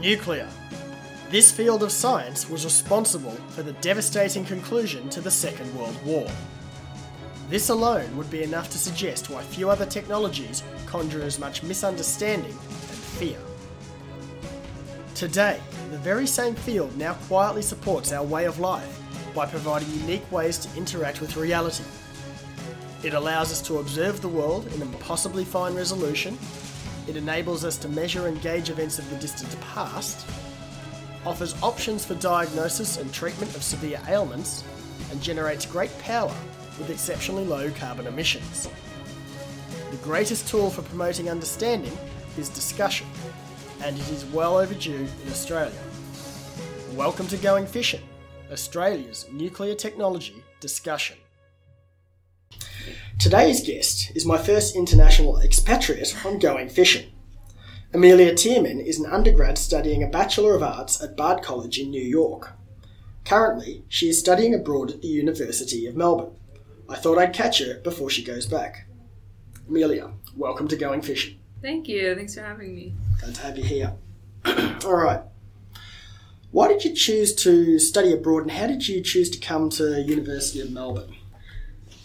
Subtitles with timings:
[0.00, 0.48] Nuclear.
[1.28, 6.26] This field of science was responsible for the devastating conclusion to the Second World War.
[7.50, 12.50] This alone would be enough to suggest why few other technologies conjure as much misunderstanding
[12.52, 13.36] and fear.
[15.14, 15.60] Today,
[15.90, 19.02] the very same field now quietly supports our way of life
[19.34, 21.84] by providing unique ways to interact with reality.
[23.02, 26.38] It allows us to observe the world in impossibly fine resolution.
[27.10, 30.24] It enables us to measure and gauge events of the distant past.
[31.26, 34.62] Offers options for diagnosis and treatment of severe ailments.
[35.10, 36.32] And generates great power
[36.78, 38.68] with exceptionally low carbon emissions.
[39.90, 41.98] The greatest tool for promoting understanding
[42.38, 43.08] is discussion,
[43.82, 45.82] and it is well overdue in Australia.
[46.92, 48.02] Welcome to Going Fission,
[48.52, 51.16] Australia's nuclear technology discussion.
[53.20, 57.12] Today's guest is my first international expatriate on Going Fission.
[57.92, 62.02] Amelia Tiemann is an undergrad studying a Bachelor of Arts at Bard College in New
[62.02, 62.52] York.
[63.26, 66.34] Currently, she is studying abroad at the University of Melbourne.
[66.88, 68.86] I thought I'd catch her before she goes back.
[69.68, 71.38] Amelia, welcome to Going Fission.
[71.60, 72.14] Thank you.
[72.14, 72.94] Thanks for having me.
[73.20, 73.96] Glad to have you here.
[74.86, 75.20] All right.
[76.52, 80.00] Why did you choose to study abroad and how did you choose to come to
[80.00, 81.16] University of Melbourne?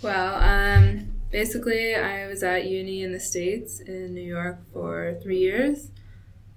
[0.05, 5.39] Well, um, basically, I was at uni in the States in New York for three
[5.39, 5.89] years.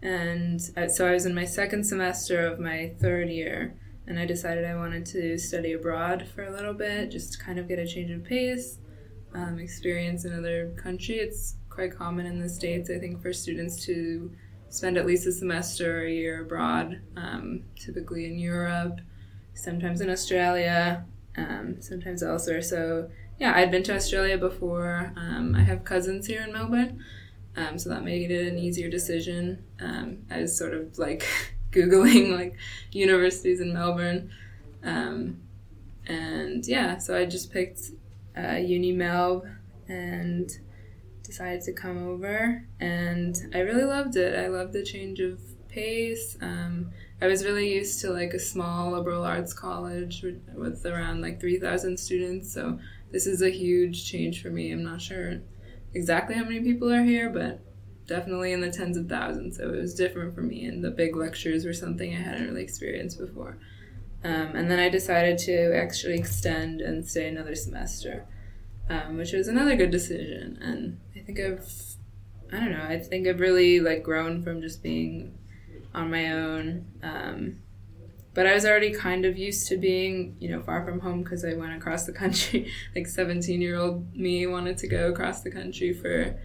[0.02, 3.72] And uh, so I was in my second semester of my third year.
[4.06, 7.58] And I decided I wanted to study abroad for a little bit, just to kind
[7.58, 8.80] of get a change of pace,
[9.32, 11.14] um, experience another country.
[11.14, 14.30] It's quite common in the States, I think, for students to
[14.68, 19.00] spend at least a semester or a year abroad, um, typically in Europe,
[19.54, 21.06] sometimes in Australia,
[21.38, 22.60] um, sometimes elsewhere.
[22.60, 23.08] So,
[23.38, 25.12] yeah, I'd been to Australia before.
[25.16, 27.04] Um, I have cousins here in Melbourne,
[27.56, 29.64] um, so that made it an easier decision.
[29.80, 31.26] Um, I was sort of like
[31.72, 32.56] Googling like
[32.92, 34.30] universities in Melbourne.
[34.82, 35.40] Um,
[36.06, 37.80] and yeah, so I just picked
[38.36, 39.48] uh, Uni Melb
[39.88, 40.50] and
[41.22, 44.38] decided to come over, and I really loved it.
[44.38, 45.38] I loved the change of
[45.68, 46.36] pace.
[46.40, 50.24] Um, I was really used to like a small liberal arts college
[50.54, 52.78] with, around like 3,000 students, so
[53.10, 54.70] this is a huge change for me.
[54.70, 55.40] I'm not sure
[55.94, 57.60] exactly how many people are here, but
[58.06, 59.56] definitely in the tens of thousands.
[59.56, 62.62] So it was different for me, and the big lectures were something I hadn't really
[62.62, 63.58] experienced before.
[64.24, 68.26] Um, and then I decided to actually extend and stay another semester
[68.90, 70.58] um, which was another good decision.
[70.60, 71.70] And I think I've,
[72.52, 75.36] I don't know, I think I've really like grown from just being
[75.94, 76.86] on my own.
[77.02, 77.60] Um,
[78.38, 81.44] but I was already kind of used to being, you know, far from home because
[81.44, 82.70] I went across the country.
[82.94, 86.38] like 17 year old me wanted to go across the country for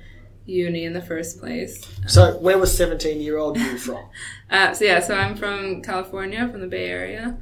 [0.43, 1.87] uni in the first place.
[2.07, 4.09] So, where was 17 year old you from?
[4.49, 7.37] uh, so, yeah, so I'm from California, from the Bay Area.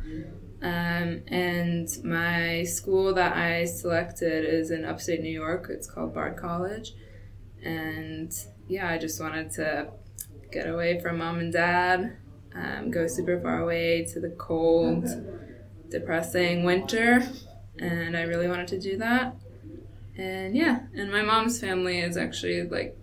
[0.61, 5.67] Um, and my school that I selected is in upstate New York.
[5.69, 6.91] It's called Bard College.
[7.63, 8.33] And
[8.67, 9.91] yeah, I just wanted to
[10.51, 12.17] get away from mom and dad,
[12.55, 15.07] um, go super far away to the cold,
[15.89, 17.23] depressing winter.
[17.79, 19.35] And I really wanted to do that.
[20.17, 22.97] And yeah, and my mom's family is actually like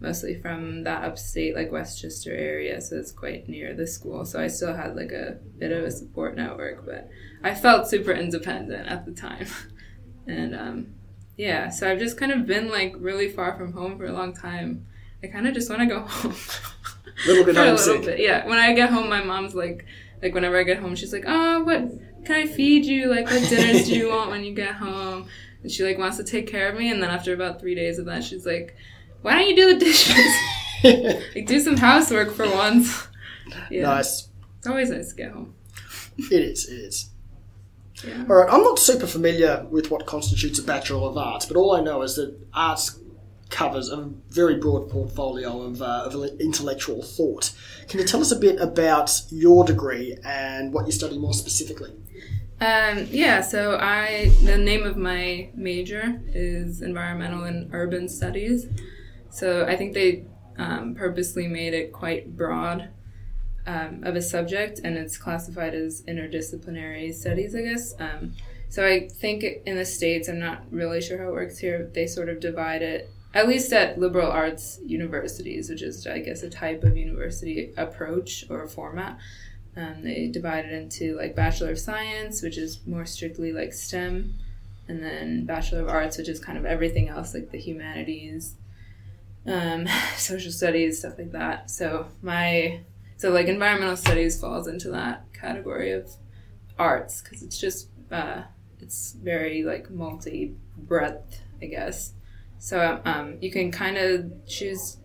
[0.00, 4.24] mostly from that upstate like Westchester area, so it's quite near the school.
[4.24, 7.08] So I still had like a bit of a support network, but
[7.42, 9.46] I felt super independent at the time.
[10.26, 10.94] and um,
[11.36, 14.34] yeah, so I've just kind of been like really far from home for a long
[14.34, 14.86] time.
[15.22, 16.34] I kind of just want to go home.
[17.26, 17.86] Little bit homesick.
[17.86, 18.20] Little bit.
[18.20, 19.84] Yeah, when I get home, my mom's like,
[20.22, 23.08] like whenever I get home, she's like, "Oh, what can I feed you?
[23.08, 25.28] Like, what dinners do you want when you get home?"
[25.62, 26.90] And she like wants to take care of me.
[26.90, 28.76] And then after about three days of that, she's like,
[29.24, 30.34] why don't you do the dishes?
[31.34, 33.08] like do some housework for once.
[33.70, 33.84] Yeah.
[33.84, 34.28] Nice.
[34.58, 35.54] It's always nice to get home.
[36.18, 36.68] it is.
[36.68, 37.10] It is.
[38.06, 38.24] Yeah.
[38.28, 38.52] All right.
[38.52, 42.02] I'm not super familiar with what constitutes a Bachelor of Arts, but all I know
[42.02, 42.98] is that arts
[43.54, 47.52] covers a very broad portfolio of, uh, of intellectual thought.
[47.88, 51.92] Can you tell us a bit about your degree and what you study more specifically?
[52.60, 58.66] Um, yeah, so I the name of my major is environmental and urban studies.
[59.30, 60.24] So I think they
[60.58, 62.88] um, purposely made it quite broad
[63.66, 67.94] um, of a subject, and it's classified as interdisciplinary studies, I guess.
[68.00, 68.32] Um,
[68.68, 71.90] so I think in the states, I'm not really sure how it works here.
[71.92, 76.42] They sort of divide it, at least at liberal arts universities, which is, I guess,
[76.42, 79.18] a type of university approach or format.
[79.76, 84.34] Um, they divide it into like Bachelor of Science, which is more strictly like STEM,
[84.86, 88.54] and then Bachelor of Arts, which is kind of everything else, like the humanities,
[89.46, 91.70] um, social studies, stuff like that.
[91.70, 92.80] So my
[93.16, 96.08] So like environmental studies falls into that category of
[96.78, 98.42] arts because it's just uh,
[98.80, 102.13] it's very like multi breadth, I guess.
[102.64, 104.96] So um, you can kind of choose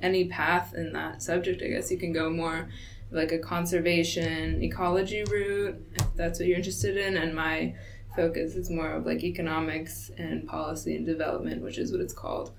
[0.00, 1.60] any path in that subject.
[1.64, 2.68] I guess you can go more
[3.10, 7.74] like a conservation ecology route if that's what you're interested in, and my
[8.14, 12.52] focus is more of like economics and policy and development, which is what it's called.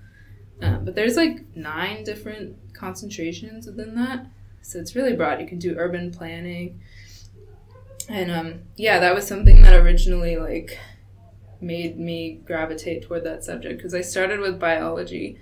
[0.60, 4.26] Um, but there's like nine different concentrations within that,
[4.60, 5.40] so it's really broad.
[5.40, 6.82] You can do urban planning,
[8.10, 10.78] and um, yeah, that was something that originally like
[11.60, 15.38] made me gravitate toward that subject because I started with biology,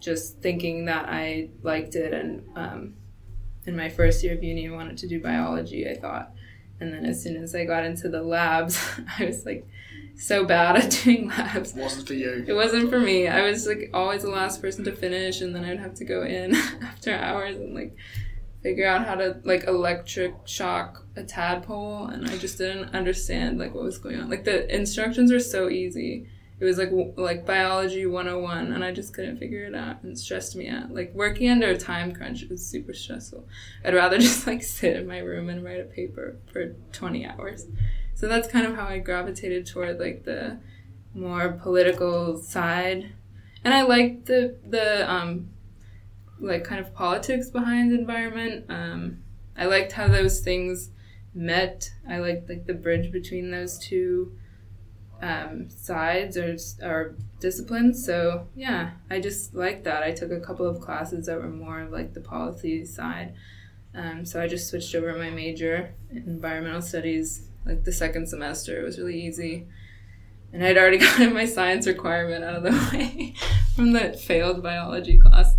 [0.00, 2.94] just thinking that I liked it, and um,
[3.66, 5.88] in my first year of uni, I wanted to do biology.
[5.88, 6.32] I thought,
[6.80, 8.82] and then as soon as I got into the labs,
[9.18, 9.66] I was like
[10.16, 11.76] so bad at doing labs.
[11.76, 12.44] It wasn't for you.
[12.46, 13.28] It wasn't for me.
[13.28, 16.22] I was like always the last person to finish, and then I'd have to go
[16.22, 17.96] in after hours and like
[18.64, 23.74] figure out how to like electric shock a tadpole, and I just didn't understand like
[23.74, 24.30] what was going on.
[24.30, 26.26] Like the instructions were so easy.
[26.58, 30.18] It was like like biology 101 and I just couldn't figure it out and it
[30.18, 30.94] stressed me out.
[30.94, 33.46] Like working under a time crunch was super stressful.
[33.84, 37.66] I'd rather just like sit in my room and write a paper for 20 hours.
[38.14, 40.58] So that's kind of how I gravitated toward like the
[41.12, 43.12] more political side.
[43.62, 45.50] And I liked the the um
[46.44, 48.66] like kind of politics behind environment.
[48.68, 49.18] Um
[49.56, 50.90] I liked how those things
[51.34, 51.90] met.
[52.08, 54.36] I liked like the bridge between those two
[55.22, 58.04] um, sides or, or disciplines.
[58.04, 60.02] So yeah, I just liked that.
[60.02, 63.34] I took a couple of classes that were more of like the policy side.
[63.94, 68.78] Um, so I just switched over my major in environmental studies like the second semester.
[68.78, 69.66] It was really easy.
[70.52, 73.34] And I'd already gotten my science requirement out of the way
[73.74, 75.54] from the failed biology class.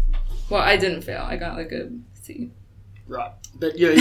[0.50, 1.24] Well, I didn't fail.
[1.24, 1.89] I got like a
[2.21, 2.51] C.
[3.07, 3.92] Right, but you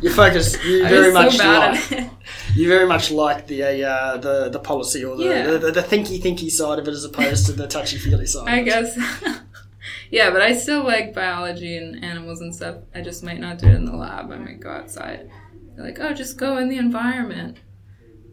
[0.00, 2.10] you focus you very much so like
[2.54, 5.46] you very much like the uh, the the policy or the, yeah.
[5.46, 8.48] the, the, the thinky thinky side of it as opposed to the touchy feely side.
[8.48, 8.96] I guess.
[10.12, 12.76] yeah, but I still like biology and animals and stuff.
[12.94, 14.30] I just might not do it in the lab.
[14.30, 15.28] I might go outside.
[15.74, 17.58] They're like, oh, just go in the environment,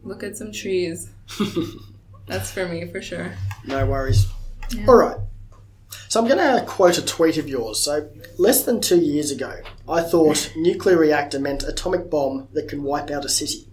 [0.03, 1.09] look at some trees.
[2.27, 3.33] That's for me for sure.
[3.65, 4.27] No worries.
[4.71, 4.85] Yeah.
[4.87, 5.17] All right.
[6.09, 7.83] So I'm going to quote a tweet of yours.
[7.83, 8.09] So,
[8.39, 13.11] less than two years ago, I thought nuclear reactor meant atomic bomb that can wipe
[13.11, 13.69] out a city.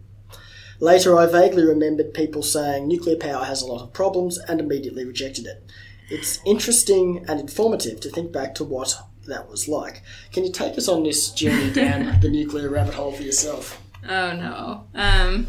[0.79, 5.07] Later, I vaguely remembered people saying nuclear power has a lot of problems and immediately
[5.07, 5.65] rejected it.
[6.11, 8.95] It's interesting and informative to think back to what
[9.27, 10.03] that was like.
[10.31, 13.83] Can you take us on this journey down the nuclear rabbit hole for yourself?
[14.07, 14.87] Oh no.
[14.95, 15.47] Um,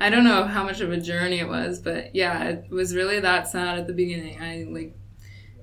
[0.00, 3.18] I don't know how much of a journey it was, but yeah, it was really
[3.18, 4.40] that sad at the beginning.
[4.40, 4.94] I like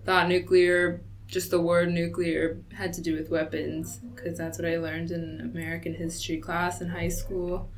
[0.06, 4.78] thought nuclear, just the word nuclear, had to do with weapons because that's what I
[4.78, 7.70] learned in American history class in high school.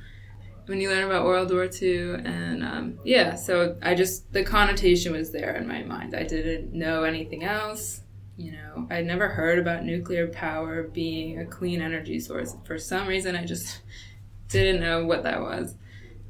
[0.65, 5.13] When you learn about World War II, and um, yeah, so I just, the connotation
[5.13, 6.13] was there in my mind.
[6.13, 8.01] I didn't know anything else.
[8.35, 12.55] You know, I'd never heard about nuclear power being a clean energy source.
[12.65, 13.81] For some reason, I just
[14.49, 15.75] didn't know what that was.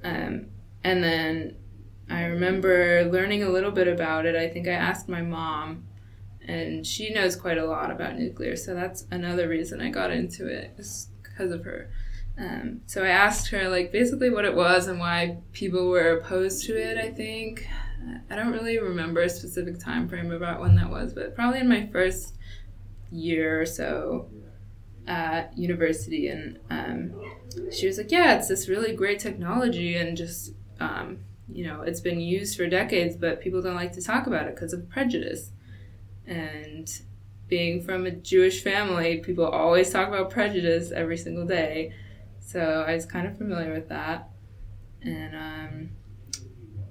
[0.03, 0.47] Um,
[0.83, 1.57] and then
[2.09, 4.35] I remember learning a little bit about it.
[4.35, 5.86] I think I asked my mom,
[6.47, 10.47] and she knows quite a lot about nuclear, so that's another reason I got into
[10.47, 11.89] it, is because of her.
[12.39, 16.65] Um, so I asked her, like, basically what it was and why people were opposed
[16.65, 17.67] to it, I think.
[18.29, 21.67] I don't really remember a specific time frame about when that was, but probably in
[21.67, 22.35] my first
[23.11, 24.29] year or so
[25.07, 26.27] at university.
[26.27, 27.19] And um,
[27.71, 31.19] she was like, Yeah, it's this really great technology, and just um,
[31.51, 34.55] you know, it's been used for decades, but people don't like to talk about it
[34.55, 35.51] because of prejudice.
[36.27, 36.89] And
[37.47, 41.93] being from a Jewish family, people always talk about prejudice every single day.
[42.39, 44.29] So I was kind of familiar with that.
[45.01, 45.89] And um,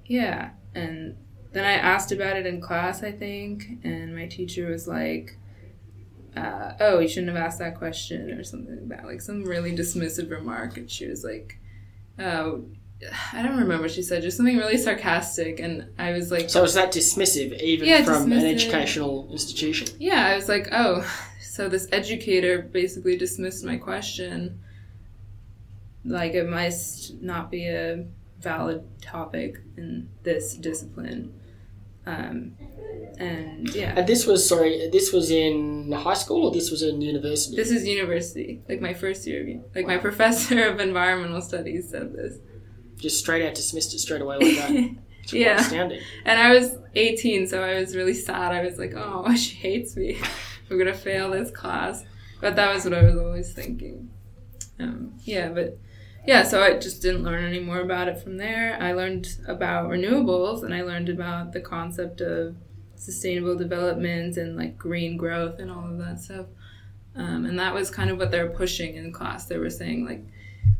[0.05, 1.15] yeah, and
[1.51, 5.37] then I asked about it in class, I think, and my teacher was like,
[6.35, 9.75] uh, oh, you shouldn't have asked that question or something like that, like some really
[9.75, 10.77] dismissive remark.
[10.77, 11.57] And she was like,
[12.19, 12.65] oh,
[13.31, 16.63] I don't remember what she said, just something really sarcastic, and I was like, "So
[16.63, 18.37] is that dismissive, even yeah, from dismissive.
[18.37, 21.05] an educational institution?" Yeah, I was like, "Oh,
[21.39, 24.59] so this educator basically dismissed my question,
[26.03, 28.05] like it must not be a
[28.39, 31.33] valid topic in this discipline."
[32.07, 32.53] Um,
[33.19, 33.93] and yeah.
[33.97, 37.55] And this was sorry, this was in high school or this was in university.
[37.55, 39.61] This is university, like my first year.
[39.75, 42.39] Like my professor of environmental studies said this
[42.97, 44.95] just straight out dismissed it straight away like that.
[45.33, 45.59] yeah.
[45.59, 46.01] Astounding.
[46.25, 48.51] And I was 18, so I was really sad.
[48.51, 50.19] I was like, oh, she hates me.
[50.69, 52.03] We're going to fail this class.
[52.41, 54.09] but that was what I was always thinking.
[54.79, 55.79] Um, yeah, but
[56.27, 58.77] yeah, so I just didn't learn any more about it from there.
[58.81, 62.55] I learned about renewables and I learned about the concept of
[62.95, 66.47] sustainable development and like green growth and all of that stuff.
[67.15, 69.45] Um, and that was kind of what they were pushing in class.
[69.45, 70.25] They were saying like,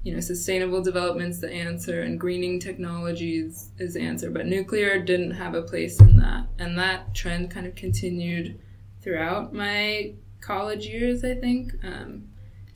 [0.04, 4.30] you know, sustainable development's the answer and greening technologies is the answer.
[4.30, 6.48] But nuclear didn't have a place in that.
[6.60, 8.60] And that trend kind of continued
[9.02, 11.74] throughout my college years, I think.
[11.84, 12.30] Um,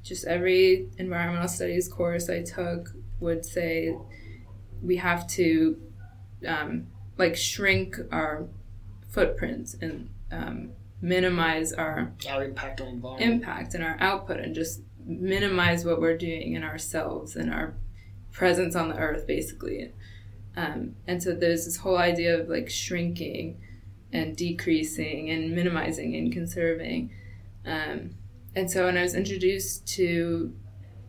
[0.03, 2.89] just every environmental studies course I took
[3.19, 3.95] would say
[4.81, 5.79] we have to
[6.47, 6.87] um,
[7.17, 8.47] like shrink our
[9.09, 14.81] footprints and um, minimize our our impact on environment impact and our output and just
[15.05, 17.73] minimize what we're doing in ourselves and our
[18.31, 19.91] presence on the earth basically.
[20.55, 23.61] Um, and so there's this whole idea of like shrinking
[24.11, 27.11] and decreasing and minimizing and conserving.
[27.65, 28.15] Um,
[28.55, 30.53] and so when i was introduced to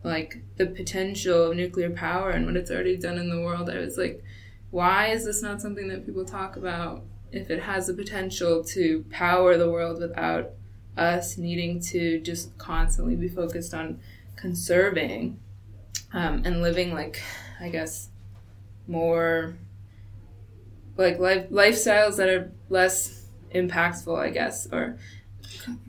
[0.03, 3.77] like the potential of nuclear power and what it's already done in the world i
[3.77, 4.23] was like
[4.71, 9.05] why is this not something that people talk about if it has the potential to
[9.09, 10.51] power the world without
[10.97, 13.99] us needing to just constantly be focused on
[14.35, 15.39] conserving
[16.13, 17.21] um, and living like
[17.59, 18.09] i guess
[18.87, 19.55] more
[20.97, 24.97] like life lifestyles that are less impactful i guess or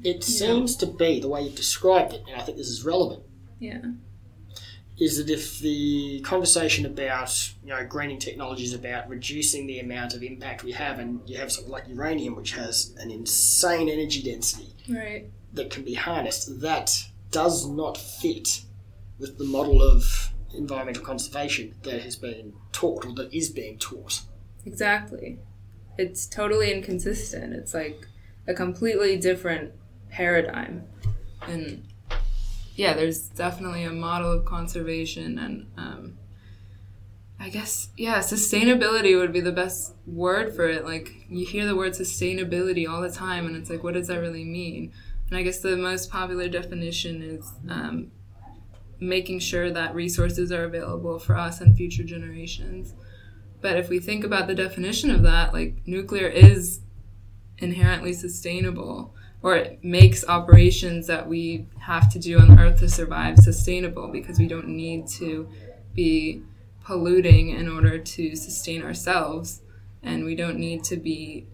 [0.02, 3.22] it seems to be the way you've described it and i think this is relevant.
[3.58, 3.80] Yeah
[4.98, 10.14] is that if the conversation about you know greening technology is about reducing the amount
[10.14, 14.22] of impact we have, and you have something like uranium, which has an insane energy
[14.22, 15.26] density right.
[15.52, 18.62] that can be harnessed, that does not fit
[19.18, 24.22] with the model of environmental conservation that has been taught or that is being taught.
[24.64, 25.38] exactly.
[25.96, 27.54] It's totally inconsistent.
[27.54, 28.06] It's like
[28.48, 29.72] a completely different
[30.10, 30.84] paradigm.
[31.42, 31.84] And
[32.74, 36.18] yeah there's definitely a model of conservation and um,
[37.38, 40.84] i guess yeah sustainability would be the best word for it.
[40.84, 44.20] Like you hear the word sustainability all the time and it's like what does that
[44.20, 44.92] really mean?
[45.28, 48.10] And i guess the most popular definition is um,
[49.00, 52.94] making sure that resources are available for us and future generations.
[53.60, 56.80] But if we think about the definition of that like nuclear is
[57.64, 63.36] inherently sustainable or it makes operations that we have to do on Earth to survive
[63.38, 65.46] sustainable because we don't need to
[65.92, 66.42] be
[66.82, 69.60] polluting in order to sustain ourselves,
[70.02, 71.46] and we don't need to be,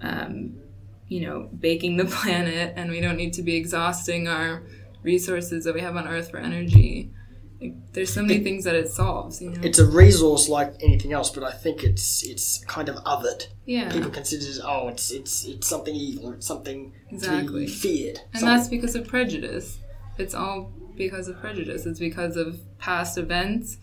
[0.00, 0.60] um,
[1.06, 4.64] you know, baking the planet, and we don't need to be exhausting our
[5.04, 7.12] resources that we have on Earth for energy.
[7.60, 9.60] Like, there's so many It- things that it solves, you know.
[9.62, 13.48] It's a resource like anything else, but I think it's it's kind of othered.
[13.66, 17.66] yeah, People consider it, oh, it's it's it's something evil, it's something Exactly.
[17.66, 18.20] to be feared.
[18.32, 19.78] And Something- that's because of prejudice.
[20.18, 21.86] It's all because of prejudice.
[21.86, 23.78] It's because of past events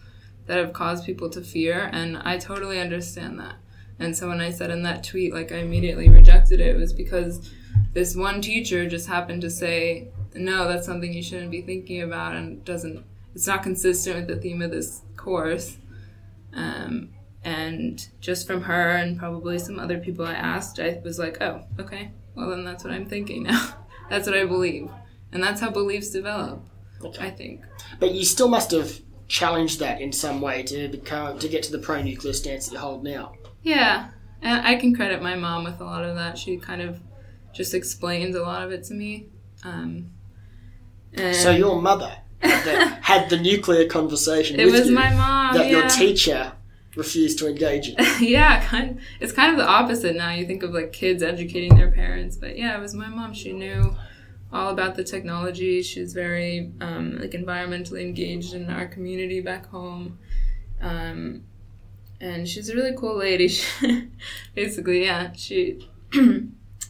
[0.47, 3.55] that have caused people to fear, and I totally understand that.
[3.99, 6.93] And so when I said in that tweet, like I immediately rejected it, it was
[6.93, 7.51] because
[7.93, 12.35] this one teacher just happened to say, no, that's something you shouldn't be thinking about,
[12.35, 13.03] and doesn't.
[13.37, 15.77] It's not consistent with the theme of this course.
[16.55, 17.09] Um,
[17.43, 21.61] and just from her and probably some other people I asked, I was like, oh,
[21.79, 23.75] okay, well then that's what I'm thinking now.
[24.09, 24.89] that's what I believe,
[25.31, 26.63] and that's how beliefs develop.
[27.05, 27.27] Okay.
[27.27, 27.61] I think.
[27.99, 31.71] But you still must have challenged that in some way to become to get to
[31.71, 33.33] the pro-nuclear stance that you hold now.
[33.61, 34.09] Yeah,
[34.41, 36.39] and I can credit my mom with a lot of that.
[36.39, 36.99] She kind of
[37.53, 39.27] just explains a lot of it to me.
[39.63, 40.09] Um,
[41.13, 45.13] and So your mother had the, had the nuclear conversation it with was you my
[45.13, 45.55] mom.
[45.55, 45.79] that yeah.
[45.79, 46.53] your teacher
[46.97, 47.95] refused to engage in.
[48.19, 48.99] yeah, kind.
[49.19, 50.31] It's kind of the opposite now.
[50.31, 53.33] You think of like kids educating their parents, but yeah, it was my mom.
[53.33, 53.95] She knew
[54.51, 55.81] all about the technology.
[55.83, 60.17] She's very um, like environmentally engaged in our community back home,
[60.81, 61.43] um,
[62.19, 63.51] and she's a really cool lady.
[64.55, 65.87] Basically, yeah, she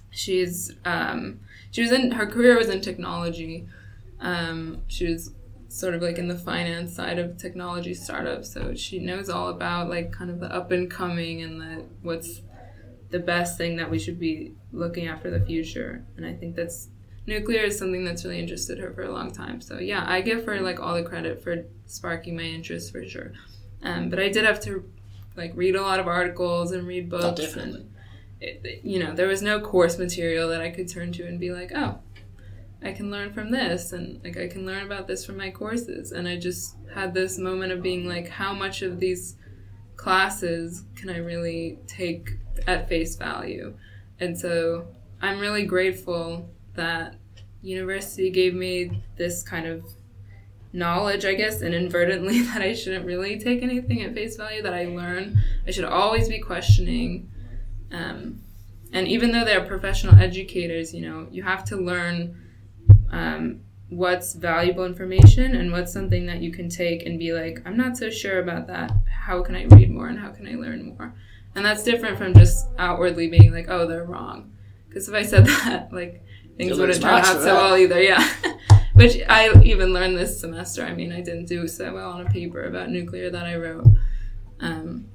[0.10, 3.68] she's um, she was in her career was in technology.
[4.20, 5.32] Um, she was
[5.78, 8.52] sort of like in the finance side of technology startups.
[8.52, 12.42] So she knows all about like kind of the up and coming and the what's
[13.12, 16.04] the best thing that we should be looking at for the future.
[16.18, 16.90] And i think that's
[17.28, 19.62] nuclear is something that's really interested her for a long time.
[19.62, 23.32] So yeah i give her like all the credit for sparking my interest for sure.
[23.84, 24.84] Um, but i did have to
[25.36, 27.82] like read a lot of articles and read books Oh, definitely.
[27.82, 27.94] and
[28.42, 31.52] it, you know there was no course material that i could turn to and be
[31.52, 32.00] like oh
[32.84, 36.12] I can learn from this and like I can learn about this from my courses
[36.12, 39.36] and I just had this moment of being like how much of these
[39.96, 43.76] classes can I really take at face value
[44.20, 44.88] and so
[45.22, 47.16] I'm really grateful that
[47.62, 49.84] university gave me this kind of
[50.74, 54.86] knowledge, I guess, inadvertently that I shouldn't really take anything at face value, that I
[54.86, 55.42] learn.
[55.66, 57.30] I should always be questioning.
[57.92, 58.42] Um,
[58.94, 62.42] and even though they're professional educators, you know, you have to learn
[63.12, 67.78] um, what's valuable information and what's something that you can take and be like, I'm
[67.78, 68.92] not so sure about that.
[69.10, 71.14] How can I read more and how can I learn more?
[71.56, 74.52] And that's different from just outwardly being like, oh, they're wrong.
[74.88, 76.24] Because if I said that, like,
[76.58, 78.02] things wouldn't turn out so well either.
[78.02, 78.28] Yeah.
[78.94, 80.84] Which I even learned this semester.
[80.84, 83.86] I mean, I didn't do so well on a paper about nuclear that I wrote,
[84.60, 85.06] um,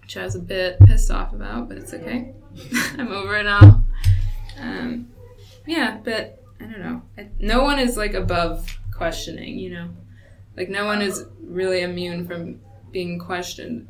[0.00, 2.34] which I was a bit pissed off about, but it's okay.
[2.98, 3.84] I'm over it now.
[4.58, 5.08] Um,
[5.68, 7.02] yeah, but I don't know.
[7.18, 9.88] I, no one is like above questioning, you know?
[10.56, 13.88] Like, no one is really immune from being questioned,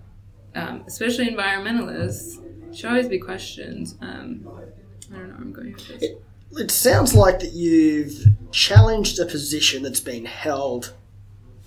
[0.55, 2.39] um, especially environmentalists.
[2.75, 3.95] Should always be questioned.
[4.01, 4.49] Um,
[5.13, 6.03] I don't know I'm going with this.
[6.03, 10.95] It, it sounds like that you've challenged a position that's been held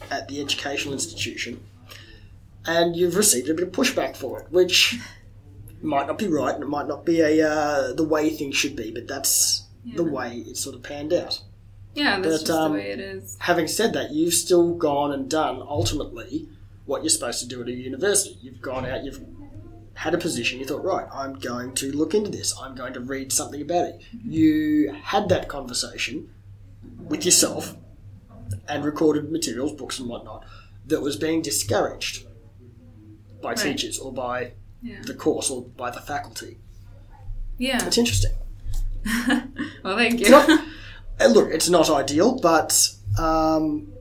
[0.10, 1.64] at the educational institution
[2.68, 5.00] and you've received a bit of pushback for it, which
[5.82, 8.76] might not be right and it might not be a uh, the way things should
[8.76, 9.98] be, but that's yeah.
[9.98, 11.42] the way it sort of panned out.
[11.94, 13.38] Yeah, that's but, just um, the way it is.
[13.40, 16.50] Having said that, you've still gone and done ultimately
[16.86, 18.38] what you're supposed to do at a university.
[18.42, 19.22] You've gone out, you've
[19.94, 23.00] had a position, you thought, right, I'm going to look into this, I'm going to
[23.00, 24.02] read something about it.
[24.14, 24.32] Mm-hmm.
[24.32, 26.32] You had that conversation
[27.08, 27.76] with yourself
[28.68, 30.46] and recorded materials, books and whatnot,
[30.86, 32.28] that was being discouraged
[33.42, 33.58] by right.
[33.58, 34.52] teachers or by
[34.82, 35.02] yeah.
[35.04, 36.58] the course or by the faculty.
[37.58, 37.86] Yeah.
[37.86, 38.34] It's interesting.
[39.84, 40.30] well, thank you.
[40.30, 40.50] Not,
[41.30, 43.94] look, it's not ideal, but um,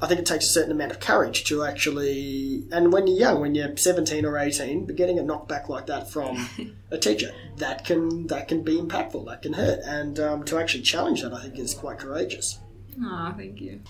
[0.00, 3.40] I think it takes a certain amount of courage to actually, and when you're young,
[3.40, 6.48] when you're 17 or 18, but getting a knockback like that from
[6.90, 10.82] a teacher, that can that can be impactful, that can hurt, and um, to actually
[10.82, 12.58] challenge that, I think is quite courageous.
[13.00, 13.80] Oh, thank you.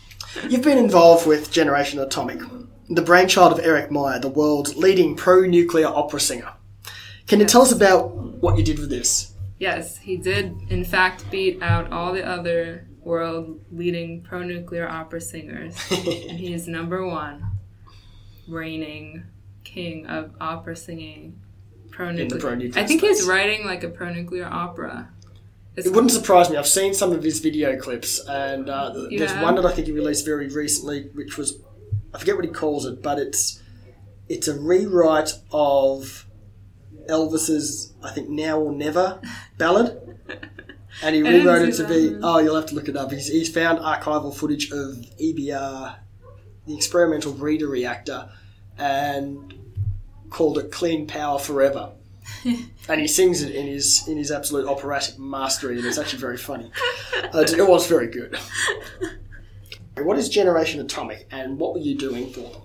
[0.49, 2.41] You've been involved with Generation Atomic,
[2.89, 6.53] the brainchild of Eric Meyer, the world's leading pro-nuclear opera singer.
[7.27, 7.49] Can yes.
[7.49, 9.32] you tell us about what you did with this?
[9.63, 15.21] Yes, he did, in fact, beat out all the other world leading pro nuclear opera
[15.21, 15.77] singers.
[15.93, 16.01] and
[16.37, 17.47] he is number one,
[18.49, 19.23] reigning
[19.63, 21.41] king of opera singing
[21.93, 22.57] pro nuclear.
[22.75, 23.21] I think space.
[23.21, 25.11] he's writing like a pro nuclear opera.
[25.77, 26.57] It's it wouldn't surprise me.
[26.57, 29.93] I've seen some of his video clips, and uh, there's one that I think he
[29.93, 31.63] released very recently, which was
[32.13, 33.63] I forget what he calls it, but it's
[34.29, 36.27] it's a rewrite of
[37.09, 39.21] Elvis's I think Now or Never
[39.59, 40.19] ballad.
[41.03, 42.19] and he rewrote it to be.
[42.23, 43.13] Oh, you'll have to look it up.
[43.13, 45.97] He's, he's found archival footage of EBR,
[46.67, 48.31] the experimental breeder reactor,
[48.79, 49.55] and
[50.31, 51.93] called it "Clean Power Forever."
[52.89, 56.39] and he sings it in his in his absolute operatic mastery, and it's actually very
[56.39, 56.71] funny.
[57.35, 58.39] Uh, it was very good.
[59.99, 62.63] What is Generation Atomic, and what were you doing for them?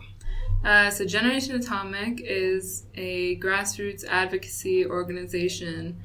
[0.67, 6.03] Uh, so, Generation Atomic is a grassroots advocacy organization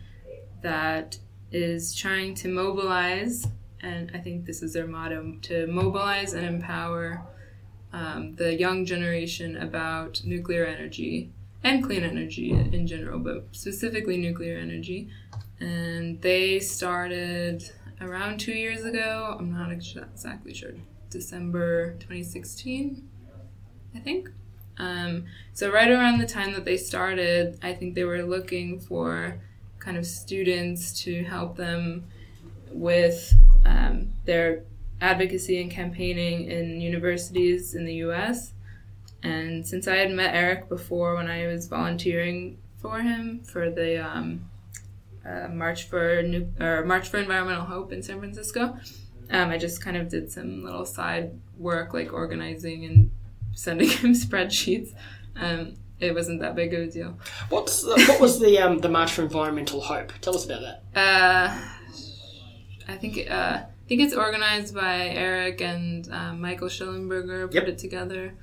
[0.61, 1.19] that
[1.51, 3.45] is trying to mobilize,
[3.81, 7.27] and I think this is their motto to mobilize and empower
[7.93, 11.33] um, the young generation about nuclear energy
[11.65, 15.09] and clean energy in general, but specifically nuclear energy.
[15.59, 17.69] And they started
[18.01, 19.35] around two years ago.
[19.41, 20.75] I'm not exactly sure.
[21.11, 23.09] December 2016,
[23.97, 24.29] I think.
[24.79, 29.41] Um, so, right around the time that they started, I think they were looking for
[29.79, 32.05] kind of students to help them
[32.71, 34.63] with um, their
[35.01, 38.53] advocacy and campaigning in universities in the US.
[39.23, 44.05] And since I had met Eric before when I was volunteering for him for the
[44.05, 44.49] um,
[45.25, 48.77] uh, March for New- or March for Environmental Hope in San Francisco,
[49.31, 53.11] um, I just kind of did some little side work like organizing and
[53.55, 54.93] sending him spreadsheets.
[55.37, 57.17] Um, it wasn't that big of a deal.
[57.49, 60.13] What's the, what was the um, the March for Environmental Hope?
[60.21, 60.83] Tell us about that.
[60.95, 61.57] Uh,
[62.89, 67.69] I think uh, I think it's organized by Eric and uh, Michael Shellenberger put yep.
[67.69, 68.35] it together.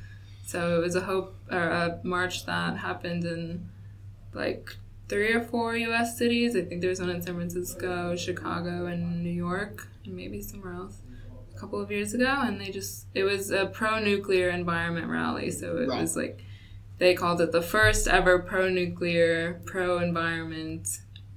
[0.46, 3.70] So it was a hope or a march that happened in
[4.34, 4.76] like
[5.08, 6.18] three or four U.S.
[6.18, 6.56] cities.
[6.56, 10.98] I think there's one in San Francisco, Chicago, and New York, and maybe somewhere else.
[11.60, 15.52] A couple of years ago, and they just it was a pro-nuclear environment rally.
[15.52, 16.00] So it right.
[16.00, 16.42] was like
[17.00, 20.88] they called it the first ever pro nuclear, pro environment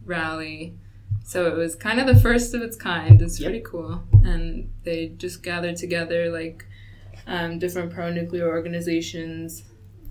[0.05, 0.77] rally.
[1.25, 3.21] So it was kind of the first of its kind.
[3.21, 3.51] It's yep.
[3.51, 4.05] pretty cool.
[4.25, 6.67] And they just gathered together like
[7.27, 9.65] um, different pro nuclear organizations,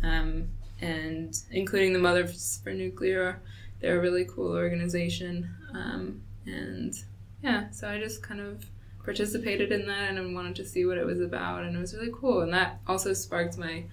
[0.04, 0.50] um,
[0.82, 3.41] and including the Mothers for Nuclear.
[3.80, 5.50] They're a really cool organization.
[5.74, 6.93] Um, and
[7.41, 8.65] yeah, so I just kind of
[9.04, 11.94] participated in that and I wanted to see what it was about, and it was
[11.96, 12.42] really cool.
[12.42, 13.86] And that also sparked my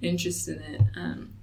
[0.00, 0.80] interest in it.
[0.96, 1.34] Um,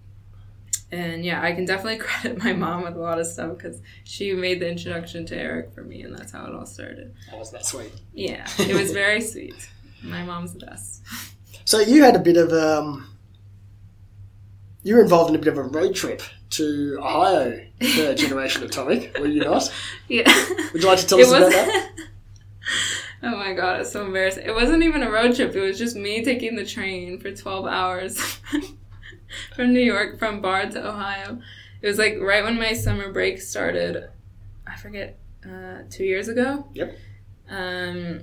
[0.91, 4.33] and yeah, I can definitely credit my mom with a lot of stuff because she
[4.33, 7.13] made the introduction to Eric for me, and that's how it all started.
[7.31, 7.91] Oh, wasn't that sweet?
[8.13, 9.69] Yeah, it was very sweet.
[10.03, 11.03] My mom's the best.
[11.65, 13.07] So you had a bit of um,
[14.83, 19.17] you were involved in a bit of a road trip to Ohio for Generation Atomic,
[19.17, 19.71] were you not?
[20.07, 20.23] Yeah.
[20.73, 21.91] Would you like to tell It us about that?
[23.23, 24.45] Oh my god, it's so embarrassing.
[24.45, 25.55] It wasn't even a road trip.
[25.55, 28.19] It was just me taking the train for 12 hours
[29.55, 31.39] from New York, from Bard to Ohio.
[31.81, 34.09] It was like right when my summer break started.
[34.65, 36.67] I forget, uh, two years ago?
[36.73, 36.97] Yep.
[37.49, 38.21] Um,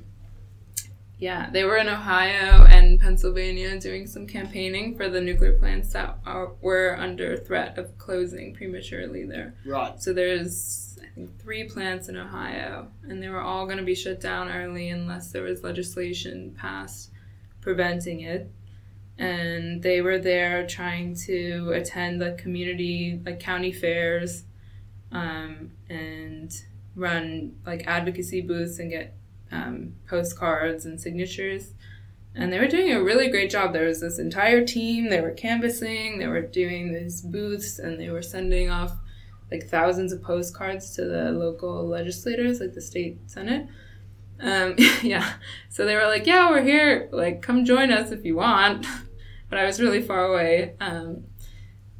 [1.18, 6.18] yeah, they were in Ohio and Pennsylvania doing some campaigning for the nuclear plants that
[6.24, 9.54] are, were under threat of closing prematurely there.
[9.66, 10.00] Right.
[10.00, 13.94] So there's, I think, three plants in Ohio, and they were all going to be
[13.94, 17.10] shut down early unless there was legislation passed
[17.60, 18.50] preventing it.
[19.18, 24.44] And they were there trying to attend the community, like county fairs,
[25.10, 26.52] um, and
[26.94, 29.14] run like advocacy booths and get
[29.50, 31.72] um, postcards and signatures.
[32.34, 33.72] And they were doing a really great job.
[33.72, 35.08] There was this entire team.
[35.08, 36.18] They were canvassing.
[36.18, 38.92] They were doing these booths, and they were sending off
[39.50, 43.66] like thousands of postcards to the local legislators, like the state senate.
[44.40, 45.34] Um, yeah,
[45.68, 47.08] so they were like, "Yeah, we're here.
[47.12, 48.86] Like, come join us if you want."
[49.50, 50.74] but I was really far away.
[50.80, 51.24] Um,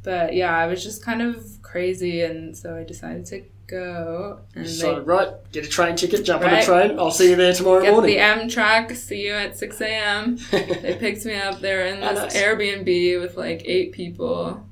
[0.02, 4.40] but yeah, I was just kind of crazy, and so I decided to go.
[4.54, 6.98] And they right, get a train ticket, jump on a train.
[6.98, 8.16] I'll see you there tomorrow get morning.
[8.16, 8.94] the Amtrak.
[8.96, 10.38] See you at six a.m.
[10.50, 11.60] They picked me up.
[11.60, 12.42] They were in Oh, this nice.
[12.42, 14.64] Airbnb with like eight people.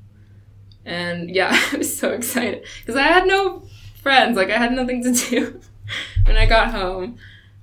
[0.87, 3.63] And yeah, I was so excited because I had no
[4.01, 4.37] friends.
[4.37, 5.59] Like, I had nothing to do
[6.25, 7.17] when I got home.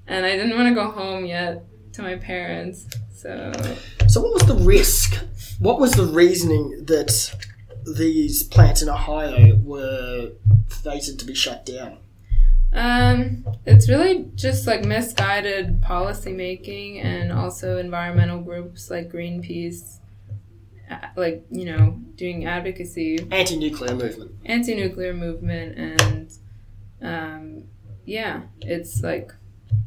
[0.07, 2.87] And I didn't want to go home yet to my parents.
[3.17, 3.53] So,
[4.07, 5.19] So what was the risk?
[5.59, 7.35] What was the reasoning that
[7.97, 10.33] these plants in Ohio were
[10.69, 11.99] fated to be shut down?
[12.75, 20.01] um, it's really just like misguided policy making and also environmental groups like Greenpeace,
[21.17, 24.33] like, you know, doing advocacy Anti-nuclear movement.
[24.45, 26.31] anti-nuclear movement and
[27.03, 27.65] um,
[28.05, 29.33] yeah it's like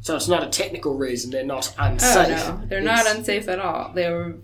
[0.00, 1.30] So it's not a technical reason.
[1.30, 4.36] They're not unsafe oh no they're not unsafe at all they were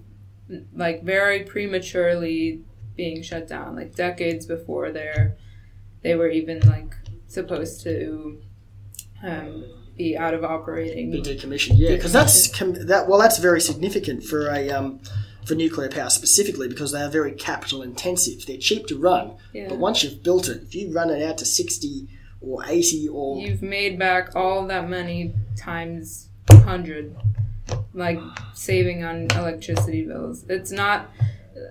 [0.74, 2.62] like very prematurely
[2.96, 5.36] being shut down like decades before they're
[6.02, 6.94] they were even like
[7.26, 8.40] supposed to
[9.22, 9.64] um,
[9.96, 11.78] be out of operating be decommissioned.
[11.78, 13.08] Yeah, because that's com- that.
[13.08, 15.00] Well, that's very significant for a um,
[15.46, 18.46] for nuclear power specifically because they are very capital intensive.
[18.46, 19.68] They're cheap to run, yeah.
[19.68, 22.08] but once you've built it, if you run it out to sixty
[22.40, 27.16] or eighty or you've made back all that money times 100
[27.94, 28.20] like
[28.54, 30.44] saving on electricity bills.
[30.48, 31.10] It's not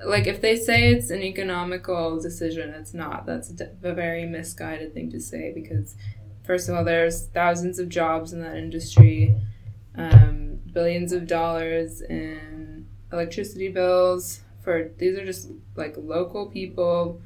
[0.05, 3.25] like if they say it's an economical decision it's not.
[3.25, 5.95] That's a very misguided thing to say because
[6.43, 9.36] first of all there's thousands of jobs in that industry
[9.95, 12.62] um, billions of dollars in
[13.13, 17.21] electricity bills for these are just like local people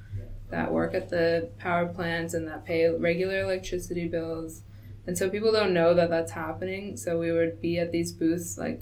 [0.50, 4.64] that work at the power plants and that pay regular electricity bills.
[5.06, 6.98] And so people don't know that that's happening.
[6.98, 8.82] So we would be at these booths, like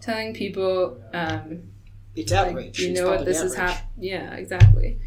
[0.00, 1.62] telling people, um,
[2.14, 2.76] it's like, outreach.
[2.76, 3.76] do you it's know what public this is outreach.
[3.76, 4.98] hap- Yeah, exactly.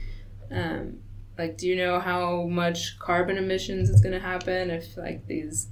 [0.50, 0.98] Um,
[1.38, 5.68] like, do you know how much carbon emissions is going to happen if like these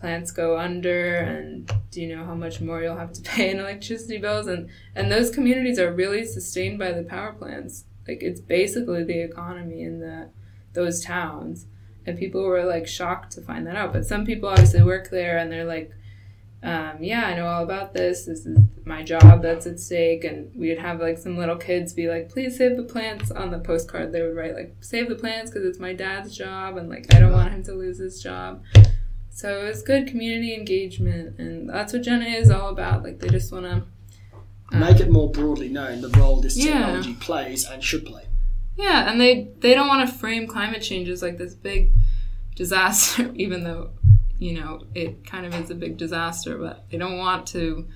[0.00, 1.16] plants go under?
[1.16, 4.46] And do you know how much more you'll have to pay in electricity bills?
[4.46, 7.84] And and those communities are really sustained by the power plants.
[8.08, 10.30] Like, it's basically the economy in the
[10.72, 11.66] those towns.
[12.06, 13.92] And people were like shocked to find that out.
[13.92, 15.92] But some people obviously work there and they're like,
[16.62, 18.26] um, yeah, I know all about this.
[18.26, 20.24] This is my job that's at stake.
[20.24, 23.58] And we'd have like some little kids be like, please save the plants on the
[23.58, 24.12] postcard.
[24.12, 26.76] They would write like, save the plants because it's my dad's job.
[26.76, 28.62] And like, I don't want him to lose his job.
[29.40, 31.38] So it was good community engagement.
[31.38, 33.02] And that's what Jenna is all about.
[33.02, 33.72] Like, they just want to
[34.72, 36.78] um, Make it more broadly known the role this Yeah.
[36.78, 38.24] technology plays and should play.
[38.76, 41.90] Yeah, and they they don't want to frame climate change as like this big
[42.54, 43.90] disaster, even though
[44.38, 46.56] you know it kind of is a big disaster.
[46.56, 47.86] But they don't want to.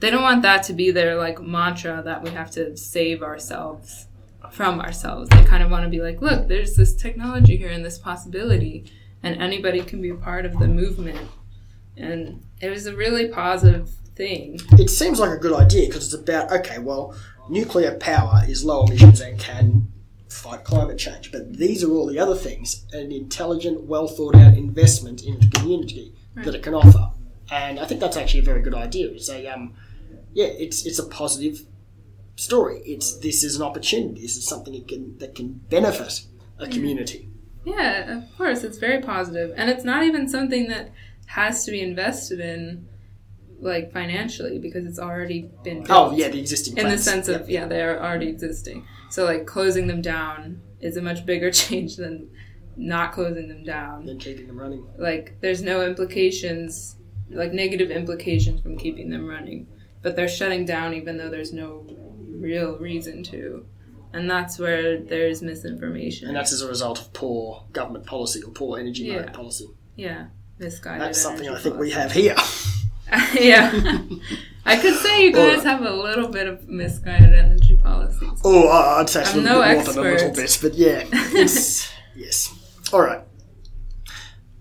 [0.00, 4.06] They don't want that to be their like mantra that we have to save ourselves
[4.52, 5.28] from ourselves.
[5.30, 8.90] They kind of want to be like, look, there's this technology here and this possibility,
[9.22, 11.18] and anybody can be a part of the movement.
[11.96, 14.60] And it was a really positive thing.
[14.72, 16.78] It seems like a good idea because it's about okay.
[16.78, 17.14] Well,
[17.48, 19.92] nuclear power is low emissions and can
[20.28, 24.56] fight climate change, but these are all the other things an intelligent, well thought out
[24.56, 27.10] investment in the community that it can offer.
[27.50, 29.08] and I think that's actually a very good idea.
[29.08, 29.74] It's a um,
[30.32, 31.62] yeah, it's it's a positive
[32.36, 32.80] story.
[32.84, 34.20] It's this is an opportunity.
[34.22, 36.22] This is something that can that can benefit
[36.58, 37.30] a community.
[37.76, 40.90] Yeah, of course, it's very positive, and it's not even something that
[41.26, 42.86] has to be invested in,
[43.60, 45.84] like financially, because it's already been.
[45.88, 47.48] Oh yeah, the existing in the sense of Yep.
[47.50, 48.86] yeah, they're already existing.
[49.10, 52.30] So like closing them down is a much bigger change than
[52.76, 54.06] not closing them down.
[54.06, 54.86] then keeping them running.
[54.96, 56.96] Like there's no implications,
[57.30, 59.66] like negative implications from keeping them running,
[60.02, 61.84] but they're shutting down even though there's no
[62.30, 63.66] real reason to.
[64.12, 66.28] And that's where there's misinformation.
[66.28, 69.16] And that's as a result of poor government policy or poor energy Yeah.
[69.16, 69.66] market policy.
[69.96, 70.26] yeah,
[70.58, 71.02] misguided.
[71.02, 72.34] That's something I think we have here.
[73.40, 73.70] yeah.
[74.64, 75.64] I could say you guys Alright.
[75.66, 78.28] have a little bit of misguided energy policies.
[78.44, 80.62] Oh, I- I'd say it's a I'm little no bit more than a little expert.
[80.62, 82.54] bit, but yeah, yes, yes.
[82.92, 83.22] All right,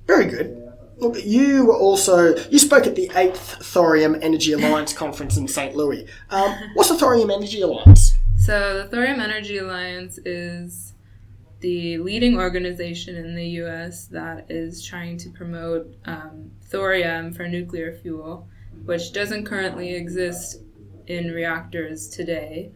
[0.05, 0.63] very good.
[0.97, 5.75] Look, you were also you spoke at the eighth Thorium Energy Alliance conference in St.
[5.75, 6.07] Louis.
[6.29, 8.13] Um, what's the Thorium Energy Alliance?
[8.47, 10.93] So, the Thorium Energy Alliance is
[11.59, 17.97] the leading organization in the US that is trying to promote um, thorium for nuclear
[18.01, 18.47] fuel,
[18.85, 20.61] which doesn't currently exist
[21.07, 22.71] in reactors today,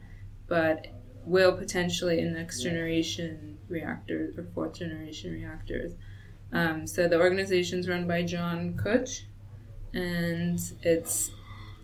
[0.48, 0.88] but
[1.24, 5.94] will potentially in next generation reactors or fourth generation reactors.
[6.52, 9.22] Um, so, the organization is run by John Kutsch,
[9.94, 11.32] and it's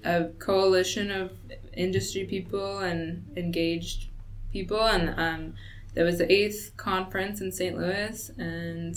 [0.03, 1.31] a coalition of
[1.77, 4.07] industry people and engaged
[4.51, 4.83] people.
[4.83, 5.53] And um,
[5.93, 8.95] there was the eighth conference in st louis and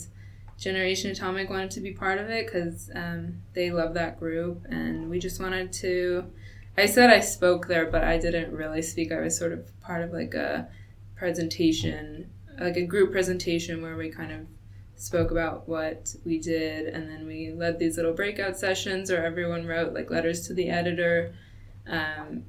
[0.58, 4.64] generation atomic wanted to be part of it because um, they love that group.
[4.68, 6.30] And we just wanted to
[6.78, 9.12] i said i spoke there but i didn't really speak.
[9.12, 10.68] I was sort of part of like a
[11.16, 14.46] presentation like a group presentation where we kind of
[15.00, 16.86] spoke about what we did.
[16.86, 20.68] And then we led these little breakout sessions or everyone wrote like letters to the
[20.68, 21.34] editor
[21.86, 22.44] um,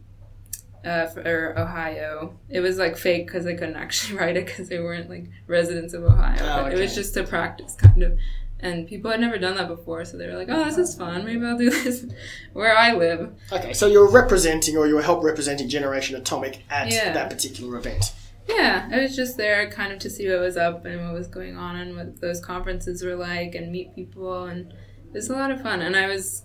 [0.85, 2.37] uh, for ohio.
[2.49, 5.93] It was like fake because they couldn't actually write it because they weren't like residents
[5.93, 6.37] of ohio.
[6.41, 8.17] Oh, but it was just to practice kind of.
[8.63, 11.25] And people had never done that before so they were like oh this is fun.
[11.25, 12.05] Maybe i'll do this
[12.53, 13.33] where i live.
[13.51, 17.11] Okay, so you're representing or you were help representing Generation Atomic at Yeah.
[17.13, 18.13] that particular event.
[18.47, 21.27] Yeah, I was just there kind of to see what was up and what was
[21.27, 25.35] going on and what those conferences were like and meet people and it was a
[25.35, 25.81] lot of fun.
[25.81, 26.43] And I was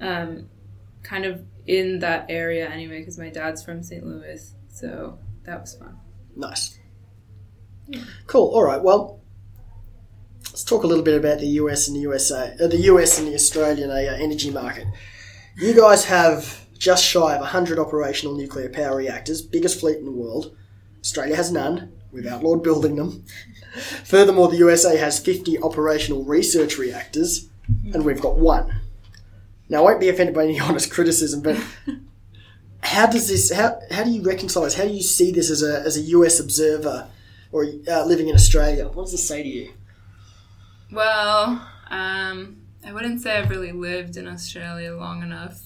[0.00, 0.48] um,
[1.02, 4.04] kind of in that area anyway because my dad's from St.
[4.04, 5.98] Louis, so that was fun.
[6.36, 6.78] Nice.
[8.26, 8.48] Cool.
[8.48, 8.82] All right.
[8.82, 9.20] Well,
[10.46, 13.28] let's talk a little bit about the US and the USA, uh, the US and
[13.28, 14.86] the Australian uh, energy market.
[15.56, 20.10] You guys have just shy of 100 operational nuclear power reactors, biggest fleet in the
[20.10, 20.56] world.
[21.00, 21.92] Australia has none.
[22.12, 23.24] We've outlawed building them.
[24.04, 27.48] Furthermore, the USA has 50 operational research reactors,
[27.92, 28.80] and we've got one.
[29.68, 31.56] Now, I won't be offended by any honest criticism, but
[32.82, 33.52] how does this?
[33.52, 34.74] How, how do you reconcile this?
[34.74, 37.08] How do you see this as a as a US observer
[37.52, 38.88] or uh, living in Australia?
[38.88, 39.72] What does this say to you?
[40.92, 45.60] Well, um, I wouldn't say I've really lived in Australia long enough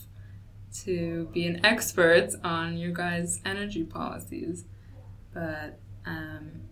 [0.85, 4.65] to be an expert on your guys' energy policies,
[5.35, 6.63] but um,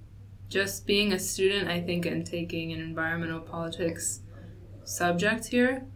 [0.49, 4.21] just being a student, I think, and taking an environmental politics
[4.85, 5.87] subject here,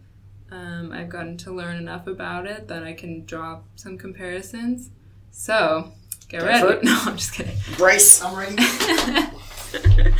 [0.50, 4.90] um, I've gotten to learn enough about it that I can draw some comparisons.
[5.30, 5.92] So,
[6.28, 6.80] get ready.
[6.82, 7.56] No, I'm just kidding.
[7.76, 8.22] Brace.
[8.22, 8.56] I'm ready.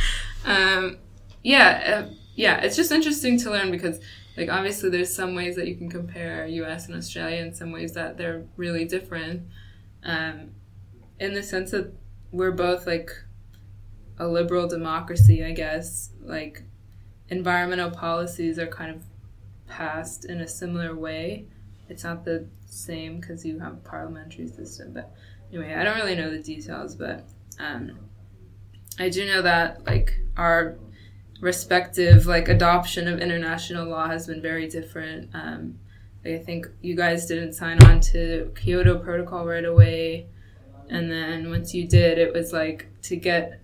[0.45, 0.97] um,
[1.43, 3.99] yeah, uh, yeah, it's just interesting to learn because,
[4.37, 6.87] like, obviously, there's some ways that you can compare U.S.
[6.87, 9.43] and Australia, and some ways that they're really different.
[10.03, 10.51] Um,
[11.19, 11.93] in the sense that
[12.31, 13.11] we're both like
[14.17, 16.11] a liberal democracy, I guess.
[16.21, 16.63] Like,
[17.27, 19.03] environmental policies are kind of
[19.71, 21.45] passed in a similar way.
[21.89, 25.15] It's not the same because you have a parliamentary system, but
[25.49, 27.23] anyway, I don't really know the details, but
[27.57, 27.97] um,
[28.99, 30.77] I do know that like our
[31.39, 35.29] respective like adoption of international law has been very different.
[35.33, 35.79] Um,
[36.23, 40.27] like, I think you guys didn't sign on to Kyoto Protocol right away,
[40.89, 43.61] and then once you did, it was like to get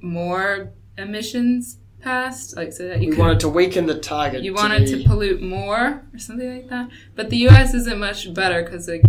[0.00, 4.42] more emissions passed, like so that you We could wanted to weaken the target.
[4.42, 6.88] you wanted be- to pollute more or something like that.
[7.14, 7.72] But the U.S.
[7.74, 9.02] isn't much better because like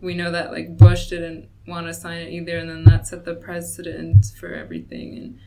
[0.00, 3.24] we know that like Bush didn't want to sign it either, and then that set
[3.24, 5.16] the precedent for everything.
[5.16, 5.38] And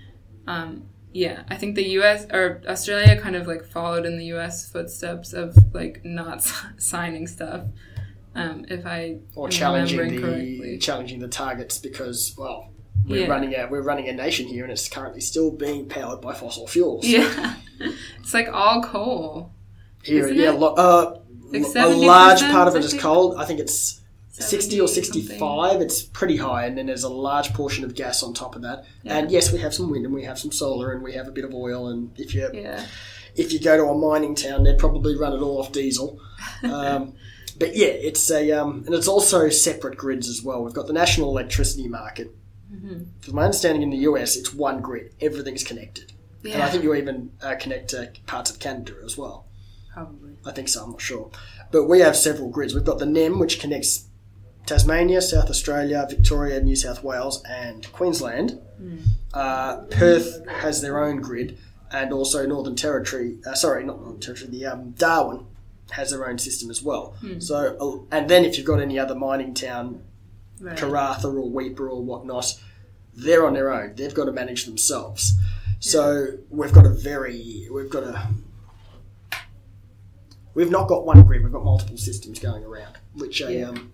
[0.48, 2.26] um, yeah, I think the U.S.
[2.32, 4.70] or Australia kind of like followed in the U.S.
[4.72, 6.44] footsteps of like not
[6.78, 7.66] signing stuff.
[8.34, 10.78] Um, if I or challenging the correctly.
[10.80, 12.70] challenging the targets because well
[13.08, 13.28] we're Yeah.
[13.28, 16.68] running a we're running a nation here and it's currently still being powered by fossil
[16.68, 17.06] fuels.
[17.06, 17.56] yeah,
[18.20, 19.52] it's like all coal.
[20.04, 21.20] Here, Isn't yeah, lo- uh,
[21.52, 23.38] Like a large part of it is coal.
[23.38, 24.02] I think it's
[24.32, 25.82] 60 or 70 65.
[25.82, 28.86] It's pretty high, and then there's a large portion of gas on top of that.
[29.04, 29.18] Yeah.
[29.18, 31.32] And yes, we have some wind, and we have some solar, and we have a
[31.32, 31.88] bit of oil.
[31.90, 32.84] And if you Yeah.
[33.36, 36.20] if you go to a mining town, they'd probably run it all off diesel.
[36.64, 37.14] Um,
[37.60, 40.64] but yeah, it's a um, and it's also separate grids as well.
[40.64, 42.34] We've got the national electricity market.
[42.74, 43.04] Mm-hmm.
[43.22, 45.14] From my understanding, in the US, it's one grid.
[45.20, 49.48] Everything's connected, and I think you even uh, connect to parts of Canada as well.
[49.94, 50.38] Probably.
[50.46, 50.84] I think so.
[50.84, 51.30] I'm not sure,
[51.72, 52.74] but we have several grids.
[52.74, 54.06] We've got the NEM, which connects
[54.66, 58.60] Tasmania, South Australia, Victoria, New South Wales, and Queensland.
[59.34, 61.58] Uh, Perth has their own grid,
[61.92, 63.40] and also Northern Territory.
[63.46, 64.50] Uh, sorry, not Northern Territory.
[64.50, 65.46] The um, Darwin
[65.92, 67.16] has their own system as well.
[67.42, 67.76] So,
[68.12, 70.04] uh, and then if you've got any other mining town,
[70.62, 70.78] Right.
[70.78, 72.54] Karratha or Weipa or whatnot,
[73.16, 73.96] they're on their own.
[73.96, 75.34] They've got to manage themselves.
[75.80, 78.28] So we've got a very, we've got a,
[80.54, 81.44] we've not got one grid.
[81.44, 83.70] We've got multiple systems going around, which Yeah.
[83.70, 83.92] um,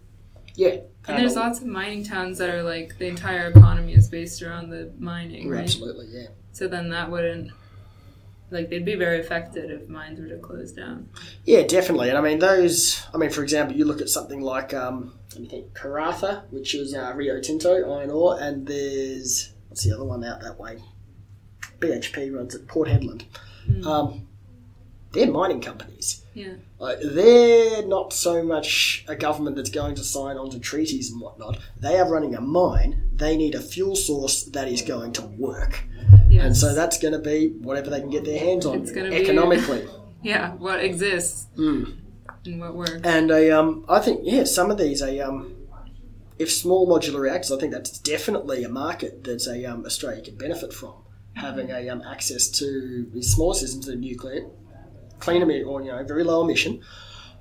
[0.55, 0.77] yeah.
[1.07, 4.41] And there's uh, lots of mining towns that are like the entire economy is based
[4.41, 5.61] around the mining, right?
[5.61, 6.27] Absolutely, yeah.
[6.51, 7.51] So then that wouldn't
[8.49, 11.09] like they'd be very affected if mines were to close down.
[11.45, 12.09] Yeah, definitely.
[12.09, 15.43] And I mean, those, I mean, for example, you look at something like, um, let
[15.43, 20.03] me think, Karratha, which is uh, Rio Tinto, iron ore, and there's, what's the other
[20.03, 20.79] one out that way?
[21.79, 23.25] BHP runs at Port Hedland.
[23.85, 24.27] Um,
[25.11, 26.23] they're mining companies.
[26.33, 26.53] Yeah.
[26.79, 31.21] Like, they're not so much a government that's going to sign on to treaties and
[31.21, 31.59] whatnot.
[31.79, 33.03] They are running a mine.
[33.13, 35.83] They need a fuel source that is going to work.
[36.29, 36.45] Yes.
[36.45, 39.17] And so that's going to be whatever they can get their hands on gonna be-
[39.17, 39.87] economically.
[40.23, 41.97] yeah, what exists Mm.
[42.47, 43.01] And what works.
[43.03, 45.55] And a, um, I think, yeah, some of these, a, um,
[46.39, 50.35] if small modular reactors, I think that's definitely a market that a, um, Australia can
[50.35, 50.93] benefit from.
[51.35, 54.47] Having a, um, access to these smaller systems of nuclear,
[55.19, 56.81] clean emi- or you know very low emission,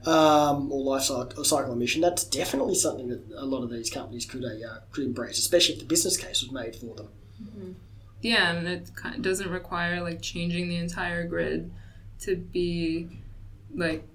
[0.04, 2.02] um, or life cycle, cycle emission.
[2.02, 5.80] That's definitely something that a lot of these companies could uh, could embrace, especially if
[5.80, 7.08] the business case was made for them.
[8.20, 11.70] Yeah, and it doesn't require like changing the entire grid
[12.20, 13.08] to be
[13.74, 14.06] like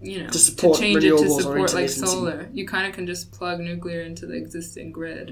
[0.00, 2.48] you know To support change it to support like solar.
[2.52, 5.30] You kind of can just plug nuclear into the existing grid.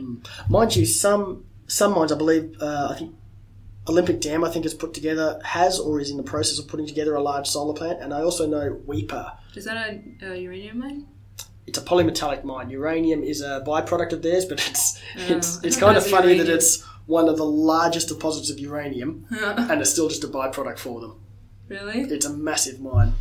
[0.48, 3.14] Mind you, some some mines, I believe, uh, I think
[3.88, 6.86] Olympic Dam, I think, has put together, has or is in the process of putting
[6.86, 9.36] together a large solar plant, and I also know Weipa.
[9.54, 9.76] Is that
[10.22, 11.06] a, a uranium mine?
[11.66, 12.70] It's a polymetallic mine.
[12.70, 15.60] Uranium is a byproduct of theirs, but it's it's, Oh.
[15.64, 19.90] it's kind of funny that it's one of the largest deposits of uranium, and it's
[19.90, 21.14] still just a byproduct for them.
[21.68, 22.00] really?
[22.02, 23.12] It's a massive mine.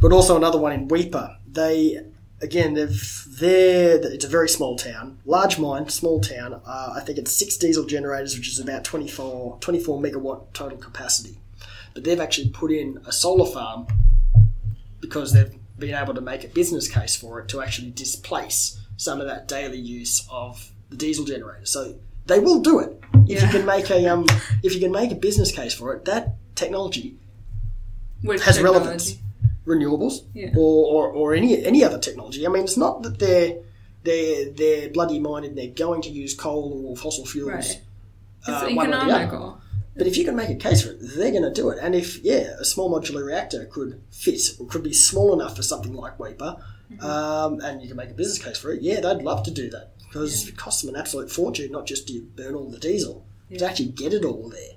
[0.00, 1.36] But also another one in Weipa.
[1.46, 2.00] They
[2.42, 6.60] again they've they're it's a very small town, large mine, small town.
[6.66, 11.38] Uh, I think it's six diesel generators, which is about 24, 24 megawatt total capacity.
[11.94, 13.86] But they've actually put in a solar farm
[15.00, 19.20] because they've been able to make a business case for it to actually displace some
[19.20, 21.64] of that daily use of the diesel generator.
[21.64, 24.26] So they will do it if you can make a um,
[24.62, 26.04] if you can make a business case for it.
[26.04, 27.16] That technology
[28.22, 28.80] Which has technology?
[28.80, 29.18] relevance.
[29.66, 30.50] Renewables Yeah.
[30.56, 32.46] or, or, or any any other technology.
[32.46, 33.58] I mean, it's not that they're
[34.04, 35.54] they're they're bloody minded.
[35.56, 37.50] They're going to use coal or fossil fuels.
[37.52, 37.80] Right.
[38.40, 39.12] It's uh, one or the other.
[39.12, 39.60] economical.
[39.96, 41.78] But if you can make a case for it, they're going to do it.
[41.82, 45.62] And if yeah, a small modular reactor could fit or could be small enough for
[45.62, 47.04] something like Weipa, Mm-hmm.
[47.06, 49.70] um, and you can make a business case for it, yeah, they'd love to do
[49.70, 53.24] that because it costs them an absolute fortune, not just to burn all the diesel,
[53.48, 54.74] but to actually get it all there.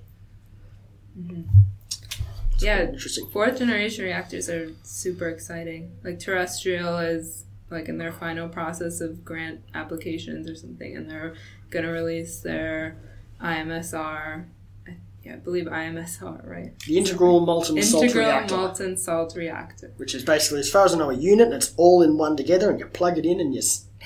[2.63, 3.27] Yeah, Interesting.
[3.31, 5.91] fourth generation reactors are super exciting.
[6.03, 11.33] Like terrestrial is like in their final process of grant applications or something, and they're
[11.69, 12.97] gonna release their
[13.41, 14.45] IMSR.
[14.87, 16.73] I- Yeah, I believe IMSR, right?
[16.87, 18.55] The integral molten salt Integral reactor.
[18.57, 19.91] molten salt reactor.
[19.97, 22.35] which is basically, as far as I know, a unit and it's all in one
[22.35, 23.61] together, and you plug it in and you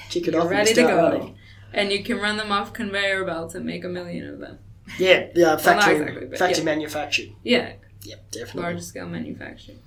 [0.09, 1.35] kick it You're off ready and to go, running.
[1.73, 4.59] and you can run them off conveyor belts and make a million of them.
[4.99, 6.65] Yeah, yeah, factory, exactly, but factory yeah.
[6.65, 7.29] manufactured.
[7.43, 7.73] Yeah,
[8.07, 8.61] Yep, definitely.
[8.61, 9.79] large scale manufacturing.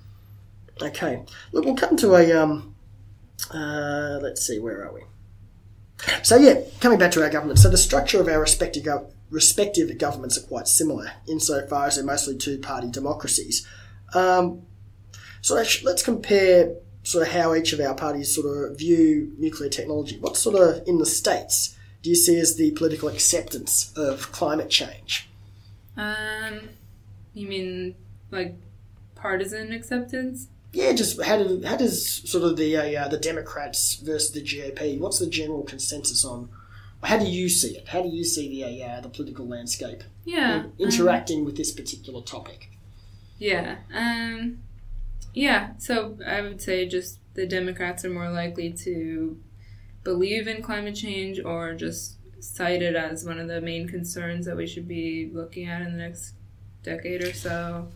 [0.81, 2.31] Okay, look, we'll come to a.
[2.31, 2.75] Um,
[3.51, 5.01] uh, let's see, where are we?
[6.23, 7.59] So yeah, coming back to our government.
[7.59, 12.05] So the structure of our respective gov- respective governments are quite similar insofar as they're
[12.05, 13.67] mostly two-party democracies.
[14.13, 14.63] Um,
[15.41, 19.69] so let's, let's compare sort of how each of our parties sort of view nuclear
[19.69, 20.19] technology.
[20.19, 24.69] What sort of in the states do you see as the political acceptance of climate
[24.69, 25.27] change?
[25.97, 26.69] Um,
[27.33, 27.95] you mean
[28.31, 28.55] like
[29.15, 30.47] partisan acceptance?
[30.73, 34.99] Yeah, just how do how does sort of the uh, the Democrats versus the GOP?
[34.99, 36.49] What's the general consensus on?
[37.03, 37.87] How do you see it?
[37.89, 40.63] How do you see the uh, the political landscape Yeah.
[40.65, 42.69] um, interacting with this particular topic?
[43.37, 43.77] Yeah.
[43.93, 44.59] Um
[45.33, 49.37] yeah, so I would say just the Democrats are more likely to
[50.03, 54.57] believe in climate change or just cite it as one of the main concerns that
[54.57, 56.33] we should be looking at in the next
[56.83, 57.87] decade or so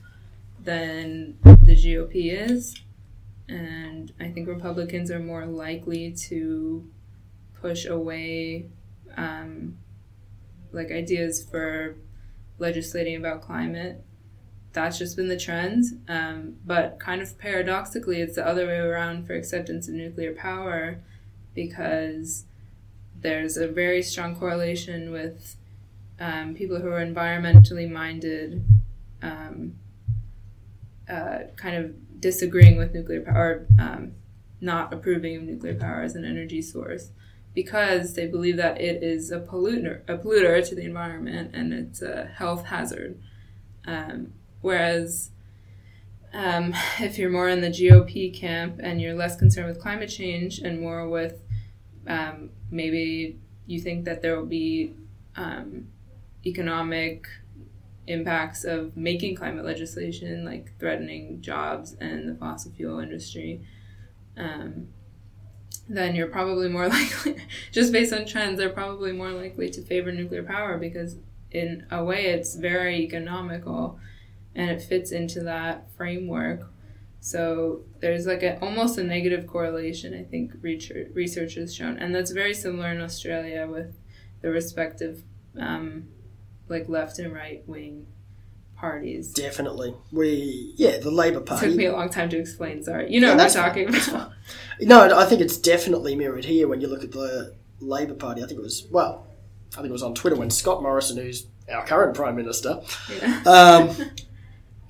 [0.66, 2.76] than the GOP is.
[3.48, 6.90] And I think Republicans are more likely to
[7.62, 8.68] push away
[9.16, 9.78] um,
[10.72, 11.96] like ideas for
[12.58, 14.04] legislating about climate.
[14.74, 15.86] That's just been the trend.
[16.08, 21.00] Um, but kind of paradoxically, it's the other way around for acceptance of nuclear power
[21.54, 22.46] because
[23.22, 25.56] there's a very strong correlation with
[26.20, 28.66] um, people who are environmentally minded
[29.22, 29.76] um,
[31.10, 34.14] uh, kind of disagreeing with nuclear power, um,
[34.62, 37.12] not approving of nuclear power as an energy source
[37.54, 42.02] because they believe that it is a polluter, a polluter to the environment and it's
[42.02, 43.18] a health hazard.
[43.88, 45.32] Um, whereas
[46.34, 50.60] um, if you're more in the GOP camp and you're less concerned with climate change
[50.60, 51.42] and more with
[52.08, 54.94] um, maybe you think that there will be
[55.38, 55.88] um,
[56.46, 57.26] economic
[58.08, 63.62] impacts of making climate legislation, like threatening jobs and the fossil fuel industry.
[64.38, 64.88] Um,
[65.88, 67.38] then you're probably more likely,
[67.72, 71.18] just based on trends, they're probably more likely to favor nuclear power because,
[71.52, 74.00] in a way, it's very economical
[74.56, 76.70] and it fits into that framework.
[77.20, 81.98] So there's like a, almost a negative correlation, I think research, research has shown.
[81.98, 83.96] And that's very similar in Australia with
[84.42, 85.24] the respective
[85.60, 86.08] um,
[86.68, 88.08] like left and right wing
[88.76, 89.34] parties.
[89.34, 89.96] Definitely.
[90.12, 91.68] We, yeah, the Labor Party.
[91.68, 93.12] Took me a long time to explain, sorry.
[93.12, 94.32] You know yeah, what I'm talking about.
[94.82, 98.44] No, I think it's definitely mirrored here when you look at the Labor Party.
[98.44, 99.28] I think it was, well,
[99.74, 103.42] I think it was on Twitter when Scott Morrison, who's our current Prime Minister, yeah.
[103.46, 104.12] um,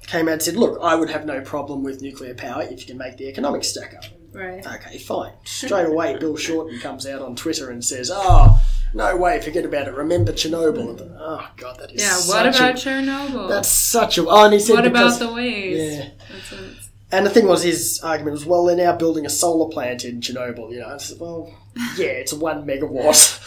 [0.08, 2.86] came out and said, look, I would have no problem with nuclear power if you
[2.88, 4.06] can make the economics stack up.
[4.34, 4.66] Right.
[4.66, 5.32] Okay, fine.
[5.46, 8.62] Straight away, Bill Shorten comes out on Twitter and says, oh,
[8.96, 9.93] no way, forget about it.
[9.93, 11.02] Remember Chernobyl.
[11.02, 12.02] And, oh god, that is.
[12.02, 12.34] Yeah.
[12.34, 13.50] What about a, Chernobyl?
[13.50, 14.26] That's such a.
[14.26, 14.76] Oh, and he said.
[14.76, 15.98] What because, about the waves?
[15.98, 16.10] Yeah.
[17.12, 20.22] And the thing was, his argument was, well, they're now building a solar plant in
[20.22, 20.72] Chernobyl.
[20.72, 21.54] You know, I said, well,
[21.98, 23.39] yeah, it's a one megawatt.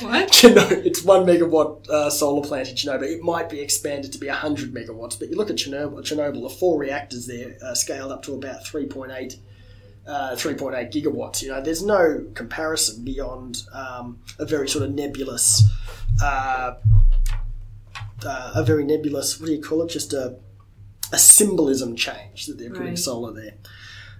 [0.02, 0.44] what?
[0.86, 3.02] it's one megawatt uh, solar plant in Chernobyl.
[3.02, 5.98] It might be expanded to be hundred megawatts, but you look at Chernobyl.
[6.02, 9.36] Chernobyl, the four reactors there uh, scaled up to about three point eight
[10.06, 11.42] uh, 3.8 gigawatts.
[11.42, 15.64] You know, there's no comparison beyond um, a very sort of nebulous,
[16.22, 16.74] uh,
[18.24, 19.40] uh, a very nebulous.
[19.40, 19.90] What do you call it?
[19.90, 20.36] Just a
[21.12, 22.98] a symbolism change that they're putting right.
[22.98, 23.54] solar there.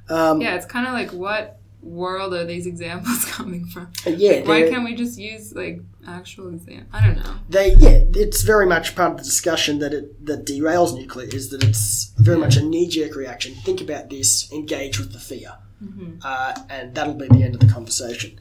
[0.09, 3.93] Um, yeah, it's kind of like what world are these examples coming from?
[4.07, 6.89] Uh, yeah, like, why can't we just use like actual examples?
[6.93, 7.35] I don't know.
[7.49, 11.51] They yeah, it's very much part of the discussion that it that derails nuclear is
[11.51, 12.45] that it's very yeah.
[12.45, 13.55] much a knee jerk reaction.
[13.55, 15.55] Think about this, engage with the fear.
[15.83, 16.19] Mm-hmm.
[16.23, 18.39] Uh, and that'll be the end of the conversation.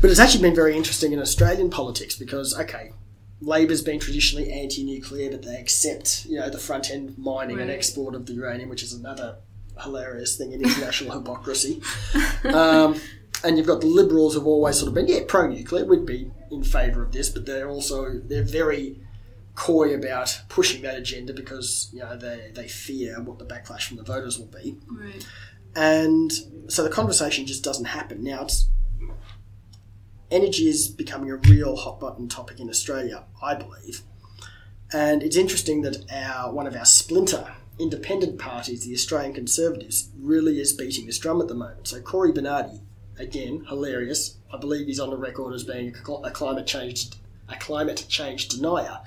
[0.00, 2.92] But it's actually been very interesting in Australian politics because, okay,
[3.40, 7.62] Labor's been traditionally anti-nuclear, but they accept, you know, the front end mining right.
[7.62, 9.36] and export of the uranium, which is another
[9.82, 11.80] hilarious thing in international hypocrisy.
[12.44, 13.00] Um,
[13.44, 16.62] and you've got the Liberals who've always sort of been, yeah, pro-nuclear, we'd be in
[16.62, 19.00] favour of this, but they're also they're very
[19.54, 23.96] coy about pushing that agenda because you know they, they fear what the backlash from
[23.96, 24.76] the voters will be.
[24.90, 25.26] Right.
[25.76, 26.32] And
[26.68, 28.24] so the conversation just doesn't happen.
[28.24, 28.68] Now, it's,
[30.30, 34.02] energy is becoming a real hot button topic in Australia, I believe.
[34.92, 40.60] And it's interesting that our one of our splinter independent parties, the Australian Conservatives, really
[40.60, 41.88] is beating this drum at the moment.
[41.88, 42.80] So Cory Bernardi,
[43.18, 44.38] again, hilarious.
[44.52, 47.10] I believe he's on the record as being a climate change
[47.48, 48.98] a climate change denier,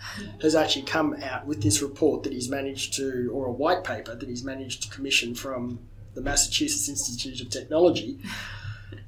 [0.41, 4.15] has actually come out with this report that he's managed to, or a white paper
[4.15, 5.79] that he's managed to commission from
[6.19, 8.19] the Massachusetts Institute of Technology,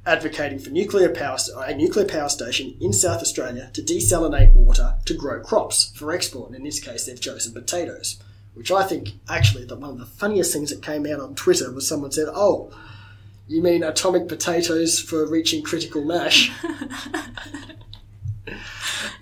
[0.05, 5.13] advocating for nuclear power, a nuclear power station in South Australia to desalinate water to
[5.13, 6.47] grow crops for export.
[6.47, 8.17] And in this case, they've chosen potatoes,
[8.53, 11.71] which I think actually that one of the funniest things that came out on Twitter
[11.71, 12.71] was someone said, "Oh,
[13.47, 16.49] you mean atomic potatoes for reaching critical mass?"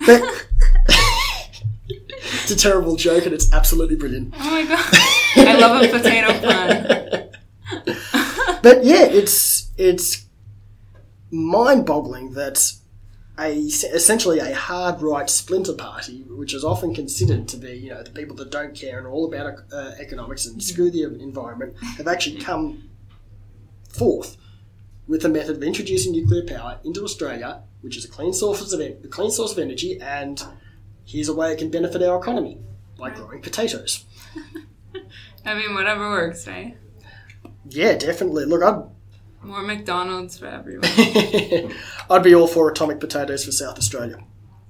[0.05, 0.21] but,
[1.87, 4.35] it's a terrible joke, and it's absolutely brilliant.
[4.37, 4.85] Oh my god,
[5.47, 6.97] I love a potato pun.
[8.62, 10.26] but yeah, it's it's
[11.32, 12.74] mind-boggling that
[13.39, 18.03] a essentially a hard right splinter party, which is often considered to be you know
[18.03, 21.76] the people that don't care and are all about uh, economics and screw the environment,
[21.97, 22.89] have actually come
[23.89, 24.38] forth
[25.07, 28.80] with a method of introducing nuclear power into Australia, which is a clean source of
[28.80, 30.43] a clean source of energy, and
[31.05, 32.60] here's a way it can benefit our economy
[32.97, 34.05] by growing potatoes.
[35.45, 36.78] I mean, whatever works, right?
[37.70, 38.45] Yeah, definitely.
[38.45, 38.84] Look, I
[39.45, 40.89] More McDonald's for everyone.
[42.09, 44.17] I'd be all for atomic potatoes for South Australia.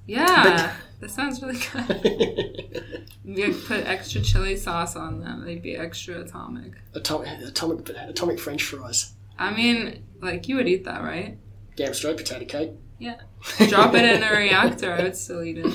[0.06, 2.76] Yeah, that sounds really good.
[3.22, 6.72] You put extra chili sauce on them; they'd be extra atomic.
[6.94, 9.12] atomic, atomic, atomic French fries.
[9.38, 11.38] I mean, like you would eat that, right?
[11.76, 12.72] Damn straight potato cake.
[12.98, 13.20] Yeah.
[13.68, 15.66] Drop it in a reactor, I would still eat it.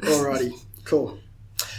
[0.00, 0.52] Alrighty,
[0.84, 1.18] cool.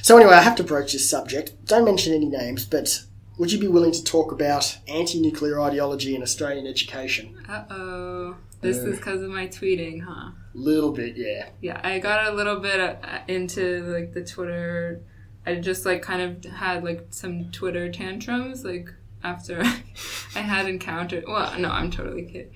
[0.02, 1.54] So anyway, I have to broach this subject.
[1.66, 3.04] Don't mention any names, but
[3.40, 7.36] would you be willing to talk about anti-nuclear ideology in Australian education?
[7.50, 8.36] Uh oh.
[8.62, 10.32] This is because of my tweeting, huh?
[10.32, 11.48] A little bit, yeah.
[11.62, 12.98] Yeah, I got a little bit uh,
[13.30, 15.02] into like the Twitter.
[15.46, 19.62] I just like kind of had like some Twitter tantrums like after
[20.36, 21.24] I had encountered.
[21.26, 22.52] Well, no, I'm totally kidding.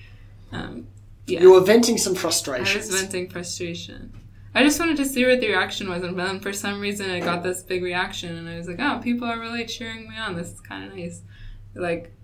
[0.52, 0.88] Um,
[1.26, 2.82] yeah, You were venting some frustration.
[2.82, 4.12] I was venting frustration.
[4.56, 7.20] I just wanted to see what the reaction was, and then for some reason I
[7.20, 10.36] got this big reaction, and I was like, oh, people are really cheering me on.
[10.36, 11.22] This is kind of nice.
[11.74, 12.16] Like,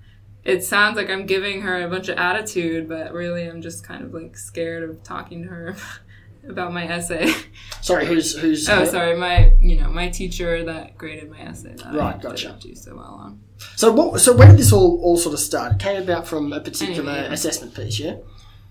[0.44, 4.04] it sounds like I'm giving her a bunch of attitude, but really I'm just kind
[4.04, 5.76] of like scared of talking to her
[6.48, 7.34] about my essay.
[7.82, 8.70] Sorry, who's who's?
[8.70, 12.58] oh, sorry, my you know my teacher that graded my essay that Right, I gotcha.
[12.62, 13.40] do so well on.
[13.76, 14.20] So what?
[14.22, 15.74] So when did this all all sort of start?
[15.74, 17.34] It came about from a particular Anyway, yeah.
[17.34, 18.18] assessment piece, yeah.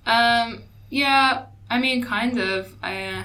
[0.07, 2.75] Um, yeah, I mean, kind of.
[2.83, 3.25] I, uh,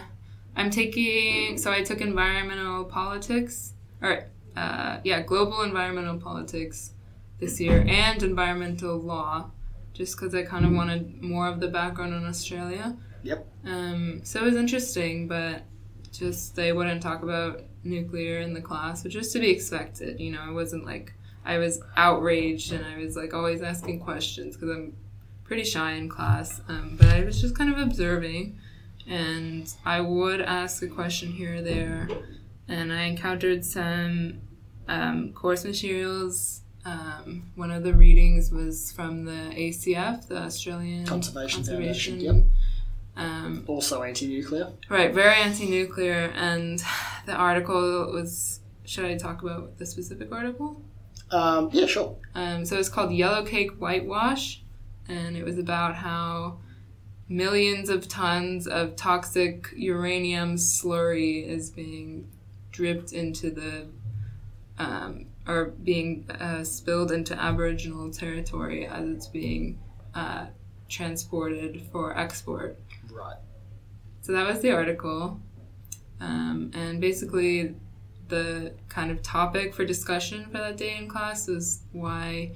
[0.56, 4.26] I'm taking, so I took environmental politics, or,
[4.56, 6.94] uh, yeah, global environmental politics
[7.40, 9.52] this year, and environmental law,
[9.94, 12.96] just because I kind of wanted more of the background on Australia.
[13.24, 13.48] Yep.
[13.66, 15.64] Um, so it was interesting, but
[16.12, 20.20] just they wouldn't talk about nuclear in the class, which is to be expected.
[20.20, 21.14] You know, it wasn't like
[21.46, 24.96] I was outraged and I was like always asking questions because I'm
[25.44, 26.62] pretty shy in class.
[26.68, 28.60] Um, but I was just kind of observing,
[29.08, 32.08] and I would ask a question here or there,
[32.68, 34.42] and I encountered some
[34.88, 36.62] um, course materials.
[36.86, 42.50] Um, one of the readings was from the ACF, the Australian Conservation Foundation, Conservation
[43.16, 44.72] um, Also anti-nuclear.
[44.90, 46.82] Right, very anti-nuclear, and
[47.26, 48.60] the article was.
[48.86, 50.82] Should I talk about the specific article?
[51.32, 52.18] Um, yeah, sure.
[52.36, 54.62] Um, so it's called Yellow Cake Whitewash,
[55.08, 56.58] and it was about how
[57.34, 62.30] millions of tons of toxic uranium slurry is being
[62.72, 63.88] dripped into the,
[64.78, 69.80] um, or being uh, spilled into Aboriginal territory as it's being
[70.14, 70.46] uh,
[70.88, 72.80] transported for export.
[73.12, 73.38] Right.
[74.22, 75.42] So that was the article.
[76.20, 77.74] Um, and basically,
[78.28, 82.52] the kind of topic for discussion for that day in class was why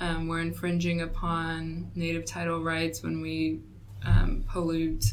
[0.00, 3.60] um, we're infringing upon native title rights when we
[4.04, 5.04] um, pollute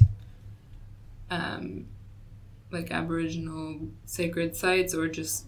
[1.29, 1.85] um,
[2.71, 5.45] like Aboriginal sacred sites or just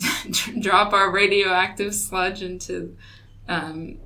[0.60, 2.96] drop our radioactive sludge into
[3.48, 3.98] um,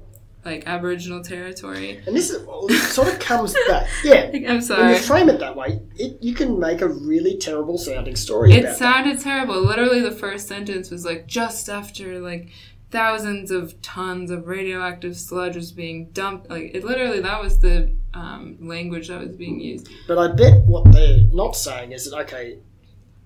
[0.44, 2.00] like Aboriginal territory.
[2.06, 3.88] And this is well, sort of comes back.
[4.04, 4.30] Yeah.
[4.48, 4.82] I'm sorry.
[4.84, 8.52] When you frame it that way, it, you can make a really terrible sounding story
[8.52, 8.78] It about that.
[8.78, 9.60] sounded terrible.
[9.60, 12.50] Literally, the first sentence was like just after like
[12.90, 16.48] thousands of tons of radioactive sludge was being dumped.
[16.48, 19.88] Like it literally, that was the um, language that was being used.
[20.06, 22.58] But I bet what they're not saying is that okay,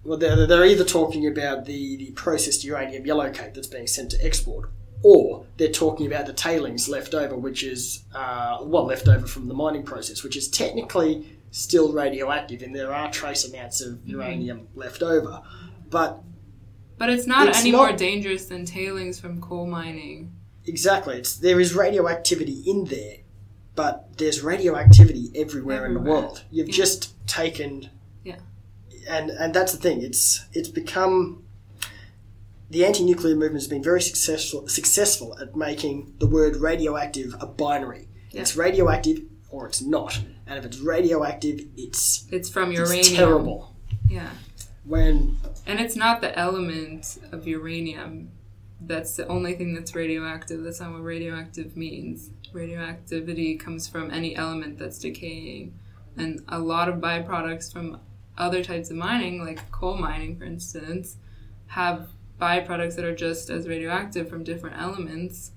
[0.05, 4.11] well they're, they're either talking about the, the processed uranium yellow cake that's being sent
[4.13, 4.71] to export,
[5.03, 9.49] or they're talking about the tailings left over, which is uh, well left over from
[9.49, 14.69] the mining process, which is technically still radioactive, and there are trace amounts of uranium
[14.75, 15.43] left over,
[15.91, 16.23] but
[16.99, 20.33] But it's not It's any not- more dangerous than tailings from coal mining.
[20.67, 21.17] Exactly.
[21.19, 23.17] It's there is radioactivity in there,
[23.75, 26.43] but there's radioactivity everywhere, in the world.
[26.51, 26.75] You've Yeah.
[26.75, 27.89] just taken
[28.25, 28.37] Yeah.
[29.09, 30.03] And and that's the thing.
[30.03, 31.43] It's it's become
[32.71, 38.09] the anti-nuclear movement has been very successful successful at making the word radioactive a binary.
[38.31, 38.43] Yeah.
[38.43, 40.21] It's radioactive or it's not.
[40.47, 42.99] And if it's radioactive, it's, It's from uranium.
[43.01, 43.75] it's terrible.
[44.09, 44.31] Yeah.
[44.85, 48.31] When And it's not the element of uranium
[48.85, 50.65] that's the only thing that's radioactive.
[50.65, 52.31] That's not what radioactive means.
[52.53, 55.75] Radioactivity comes from any element that's decaying.
[56.17, 58.01] And a lot of byproducts from
[58.37, 61.17] other types of mining, like coal mining, for instance,
[61.69, 62.09] have
[62.41, 65.53] byproducts that are just as radioactive from different elements.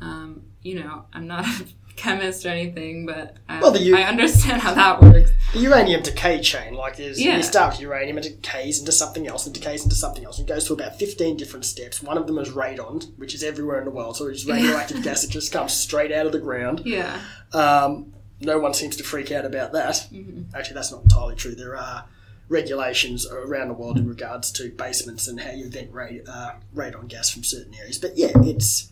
[0.00, 1.44] Um, you know, I'm not
[1.90, 5.30] a chemist or anything, but I, Well, the u- I understand how that works.
[5.54, 7.36] The uranium decay chain, like there's Yeah.
[7.38, 10.46] you start with uranium it decays into something else and decays into something else and
[10.46, 12.02] goes through about fifteen different steps.
[12.02, 15.22] One of them is radon, which is everywhere in the world, so it's radioactive gas
[15.22, 16.82] that just comes straight out of the ground.
[16.84, 17.18] Yeah.
[17.52, 19.94] Um, no one seems to freak out about that.
[20.12, 20.54] Mm-hmm.
[20.54, 21.54] Actually, that's not entirely true.
[21.54, 22.04] There are
[22.48, 27.08] regulations around the world in regards to basements and how you vent ra- uh, radon
[27.08, 27.96] gas from certain areas.
[27.98, 28.90] But yeah, it's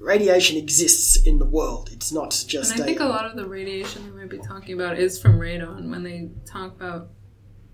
[0.00, 1.90] radiation exists in the world.
[1.92, 2.72] It's not just.
[2.72, 5.38] And I think a lot of the radiation they might be talking about is from
[5.38, 7.10] radon when they talk about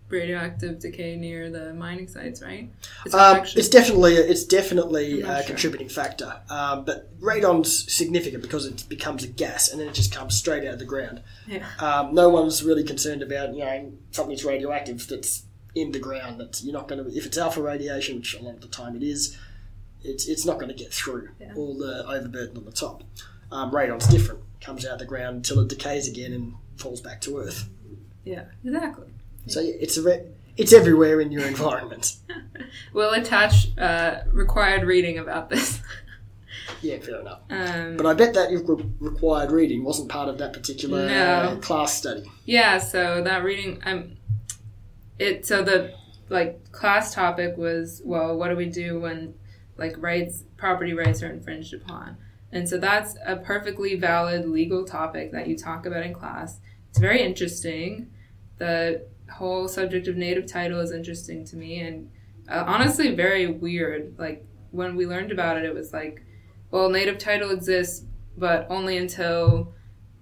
[0.09, 2.71] radioactive decay near the mining sites, right?
[3.05, 5.43] It's, um, it's definitely it's definitely a sure.
[5.47, 10.13] contributing factor, um, but radon's significant because it becomes a gas and then it just
[10.13, 11.23] comes straight out of the ground.
[11.47, 11.67] Yeah.
[11.79, 16.41] Um, no one's really concerned about you know something's radioactive that's in the ground.
[16.41, 18.97] That you're not going to if it's alpha radiation, which a lot of the time
[18.97, 19.37] it is,
[20.07, 21.53] it's it's not going to get through Yeah.
[21.57, 23.03] all the overburden on the top.
[23.53, 27.21] Um, radon's different; comes out of the ground until it decays again and falls back
[27.23, 27.69] to Earth.
[28.25, 29.07] Yeah, exactly.
[29.47, 30.25] So yeah, it's a re-
[30.57, 32.17] it's everywhere in your environment.
[32.93, 35.81] We'll attach uh, required reading about this.
[36.83, 37.41] yeah, fair enough.
[37.51, 41.57] Um, But I bet that re- required reading wasn't part of that particular uh, No.
[41.61, 42.25] class study.
[42.45, 44.17] Yeah, so that reading, um,
[45.19, 45.93] it so the
[46.29, 49.35] like class topic was well, what do we do when
[49.77, 52.17] like rights, property rights are infringed upon,
[52.53, 56.61] and so that's a perfectly valid legal topic that you talk about in class.
[56.91, 58.11] It's very interesting.
[58.59, 62.11] The whole subject of native title is interesting to me, and
[62.49, 64.15] uh, honestly, very weird.
[64.19, 66.23] Like when we learned about it, it was like,
[66.71, 68.05] well, native title exists,
[68.37, 69.75] but only until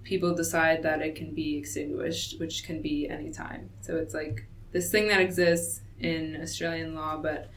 [0.03, 3.69] people decide that it can be extinguished, which can be any time.
[3.81, 7.49] So it's like this thing that exists in Australian law, but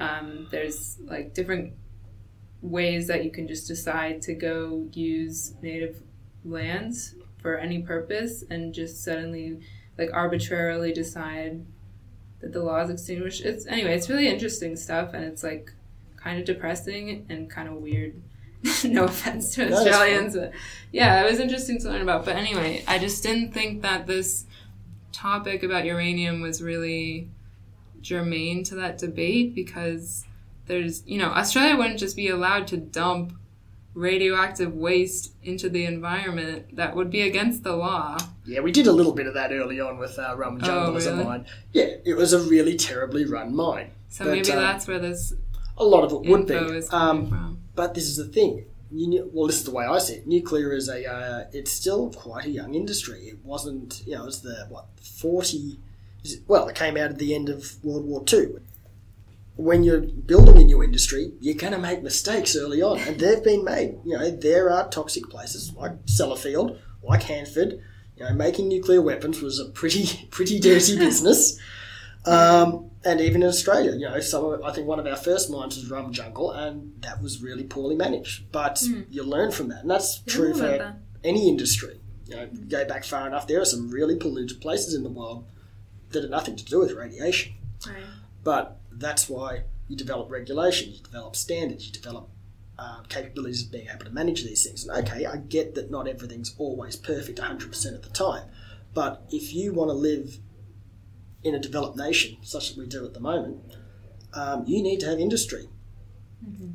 [0.00, 1.74] um, there's like different
[2.62, 6.02] ways that you can just decide to go use native
[6.44, 9.60] lands for any purpose and just suddenly
[9.98, 11.64] like arbitrarily decide
[12.40, 13.44] that the law is extinguished.
[13.44, 15.72] It's anyway, it's really interesting stuff and it's like
[16.16, 18.20] kind of depressing and kind of weird.
[18.84, 20.52] no offense to Australians, but
[20.92, 22.26] yeah, it was interesting to learn about.
[22.26, 24.44] But anyway, I just didn't think that this
[25.12, 27.30] topic about uranium was really
[28.02, 30.24] germane to that debate because
[30.66, 33.32] there's, you know, Australia wouldn't just be allowed to dump
[33.94, 38.16] radioactive waste into the environment that would be against the law.
[38.46, 40.96] Yeah, we did a little bit of that early on with our Rum Jungle Oh,
[40.96, 41.46] as a mine.
[41.72, 43.90] Yeah, it was a really terribly run mine.
[44.08, 45.34] So But, maybe um, that's where this
[45.76, 46.54] A lot of it would be.
[46.54, 48.64] info is coming Um, but this is the thing.
[48.92, 50.26] You well, this is the way I see it.
[50.26, 53.20] Nuclear is a, uh, it's still quite a young industry.
[53.28, 55.78] It wasn't, you know, it was the, what, 40, is it-
[56.46, 58.60] well, it came out at the end of World War Two.
[59.56, 63.44] When you're building a new industry, you're going to make mistakes early on, and they've
[63.44, 63.98] been made.
[64.04, 67.80] You know, there are toxic places like Sellafield, like Hanford.
[68.16, 71.58] You know, making nuclear weapons was a pretty, pretty dirty business.
[72.26, 75.50] Um, and even in Australia, you know, some of, I think one of our first
[75.50, 78.52] mines was Rum Jungle, and that was really poorly managed.
[78.52, 80.96] But you learn from that, and that's true for that.
[81.24, 81.98] any industry.
[82.26, 85.10] You know, you go back far enough, there are some really polluted places in the
[85.10, 85.46] world
[86.10, 87.52] that have nothing to do with radiation.
[87.86, 88.02] Right.
[88.42, 92.28] But that's why you develop regulations, you develop standards, you develop
[92.78, 94.86] uh, capabilities of being able to manage these things.
[94.86, 98.44] And okay, I get that not everything's always perfect 100% of the time.
[98.94, 100.38] But if you want to live
[101.42, 103.60] in a developed nation, such as we do at the moment,
[104.32, 105.68] um, you need to have industry.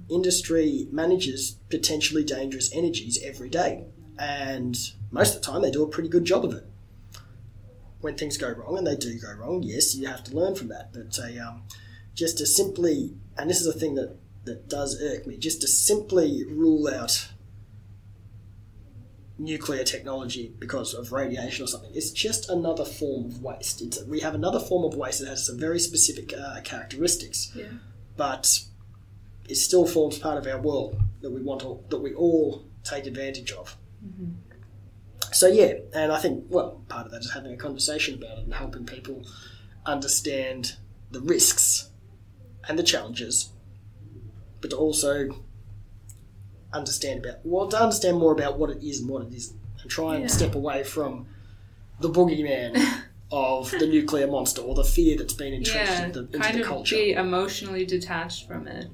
[0.09, 3.85] Industry manages potentially dangerous energies every day.
[4.19, 4.77] And
[5.11, 6.65] most of the time, they do a pretty good job of it.
[8.01, 10.67] When things go wrong, and they do go wrong, yes, you have to learn from
[10.67, 10.93] that.
[10.93, 11.63] But a, um,
[12.13, 15.67] just to simply, and this is a thing that, that does irk me, just to
[15.67, 17.29] simply rule out
[19.37, 23.81] nuclear technology because of radiation or something, it's just another form of waste.
[23.81, 27.65] It's, we have another form of waste that has some very specific uh, characteristics, Yeah.
[28.15, 28.59] but
[29.49, 33.05] it still forms part of our world that we want to, that we all take
[33.07, 33.75] advantage of.
[35.35, 38.45] So yeah, and I think well, part of that is having a conversation about it
[38.45, 39.21] and helping people
[39.85, 40.77] understand
[41.11, 41.89] the risks
[42.69, 43.51] and the challenges,
[44.61, 45.29] but to also
[46.71, 49.91] understand about well, to understand more about what it is and what it isn't, and
[49.91, 50.27] try and Yeah.
[50.29, 51.27] step away from
[51.99, 52.81] the boogeyman
[53.31, 56.61] of the nuclear monster or the fear that's been entrenched Yeah, into, into kind the
[56.61, 56.95] of culture.
[56.95, 58.87] be emotionally detached from it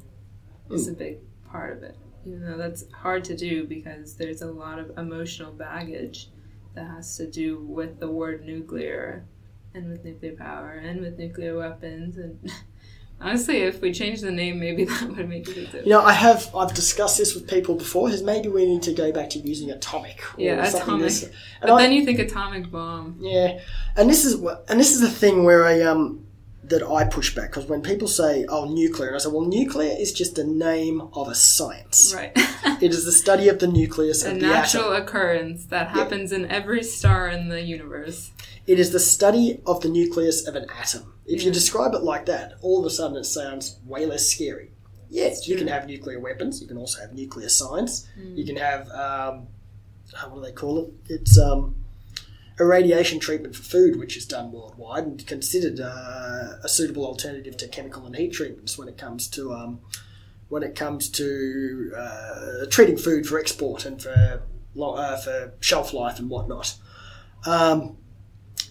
[0.71, 0.93] is Hmm.
[0.93, 1.17] a big
[1.51, 1.95] part of it.
[2.25, 6.29] Even though that's hard to do because there's a lot of emotional baggage
[6.75, 9.25] that has to do with the word nuclear
[9.73, 12.39] and with nuclear power and with nuclear weapons and
[13.21, 15.85] honestly if we change the name maybe that would make a big difference.
[15.85, 18.09] You know, I have I've discussed this with people before.
[18.09, 20.21] Is maybe we need to go back to using atomic.
[20.37, 21.13] Or Yeah, atomic.
[21.59, 23.17] But I- then you think atomic bomb.
[23.19, 23.59] Yeah,
[23.95, 24.35] and this is
[24.69, 26.25] and this is the thing where I um
[26.63, 29.95] that I push back because when people say oh nuclear, and I say well nuclear
[29.97, 32.13] is just the name of a science.
[32.15, 32.37] Right.
[32.81, 35.03] It is the study of the nucleus a of the natural atom.
[35.03, 38.31] occurrence that happens in every star in the universe.
[38.65, 41.13] It is the study of the nucleus of an atom.
[41.27, 44.71] If you describe it like that, all of a sudden it sounds way less scary.
[45.09, 46.59] Yes, you can have nuclear weapons.
[46.61, 48.07] You can also have nuclear science.
[48.17, 49.47] You can have um,
[50.15, 50.93] uh, what do they call it?
[51.07, 51.75] It's um,
[52.61, 57.67] irradiation treatment for food, which is done worldwide and considered uh, a suitable alternative to
[57.67, 59.79] chemical and heat treatments when it comes to um,
[60.49, 64.43] when it comes to uh, treating food for export and for
[64.79, 66.75] uh, for shelf life and whatnot.
[67.45, 67.97] Um,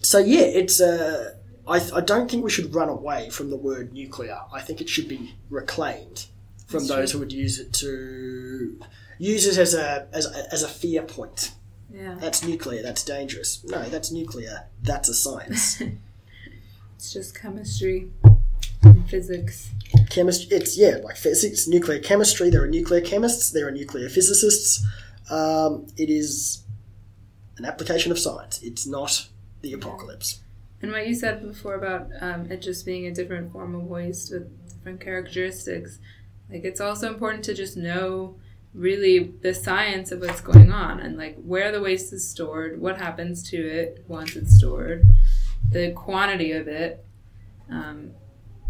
[0.01, 0.79] so yeah, it's.
[0.81, 1.35] Uh,
[1.67, 4.39] I, I don't think we should run away from the word nuclear.
[4.51, 6.25] I think it should be reclaimed
[6.67, 7.19] from That's those true.
[7.19, 8.79] who would use it to
[9.19, 11.51] use it as a as a, as a fear point.
[11.93, 12.15] Yeah.
[12.19, 12.81] That's nuclear.
[12.81, 13.63] That's dangerous.
[13.65, 14.67] No, that's nuclear.
[14.81, 15.81] That's a science.
[17.01, 18.11] It's just chemistry
[18.83, 19.71] and physics.
[20.11, 20.55] Chemistry.
[20.55, 22.51] It's yeah, like physics, nuclear chemistry.
[22.51, 23.49] There are nuclear chemists.
[23.49, 24.85] There are nuclear physicists.
[25.31, 26.63] Um, it is
[27.57, 28.61] an application of science.
[28.61, 29.29] It's not
[29.61, 30.41] the apocalypse.
[30.83, 34.31] And what you said before about um, it just being a different form of waste
[34.31, 35.97] with different characteristics,
[36.51, 38.35] like it's also important to just know
[38.73, 42.97] really the science of what's going on and like where the waste is stored, what
[42.97, 45.05] happens to it once it's stored,
[45.71, 47.05] the quantity of it.
[47.69, 48.11] Um,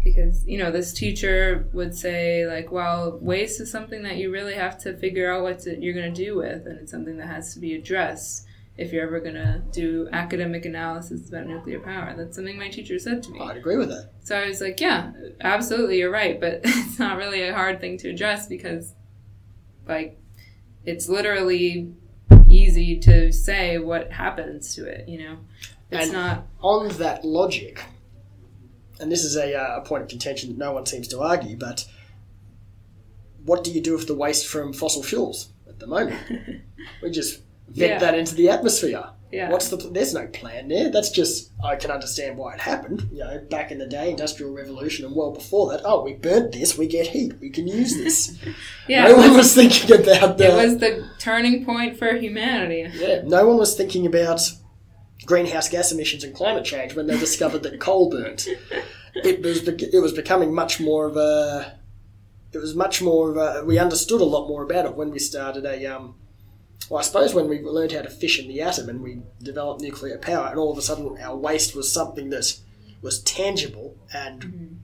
[0.04, 4.54] because you know this teacher would say like well waste is something that you really
[4.54, 7.28] have to figure out what to, you're going to do with and it's something that
[7.28, 8.46] has to be addressed
[8.76, 12.98] if you're ever going to do academic analysis about nuclear power that's something my teacher
[12.98, 14.10] said to me I'd agree with that.
[14.22, 17.96] so i was like yeah absolutely you're right but it's not really a hard thing
[17.98, 18.94] to address because
[19.88, 20.18] like
[20.84, 21.92] it's literally
[22.50, 25.36] easy to say what happens to it you know
[25.90, 27.82] it's And- not On that logic,
[29.00, 31.56] and this is a, uh, a point of contention that no one seems to argue,
[31.56, 31.86] but
[33.44, 36.18] what do you do with the waste from fossil fuels at the moment?
[37.02, 37.98] we just vent Yeah.
[37.98, 39.04] that into the atmosphere.
[39.32, 39.76] Yeah What's the?
[39.78, 40.90] pl- There's no plan there.
[40.90, 43.08] That's just I can understand why it happened.
[43.12, 45.80] You know, back in the day, industrial revolution, and well before that.
[45.84, 46.76] Oh, we burnt this.
[46.78, 47.32] We get heat.
[47.40, 48.38] We can use this.
[48.88, 50.44] yeah no it one was- was thinking about the.
[50.46, 52.88] It was the turning point for humanity.
[52.94, 54.40] yeah, no one was thinking about
[55.24, 58.46] greenhouse gas emissions and climate change when they discovered that coal burnt.
[59.14, 61.78] It was it was becoming much more of a.
[62.54, 63.62] It was much more of a.
[63.62, 65.84] We understood a lot more about it when we started a.
[65.84, 66.14] Um,
[66.88, 70.18] well, I suppose when we learned how to fission the atom and we developed nuclear
[70.18, 72.58] power, and all of a sudden our waste was something that
[73.00, 74.74] was tangible and mm-hmm.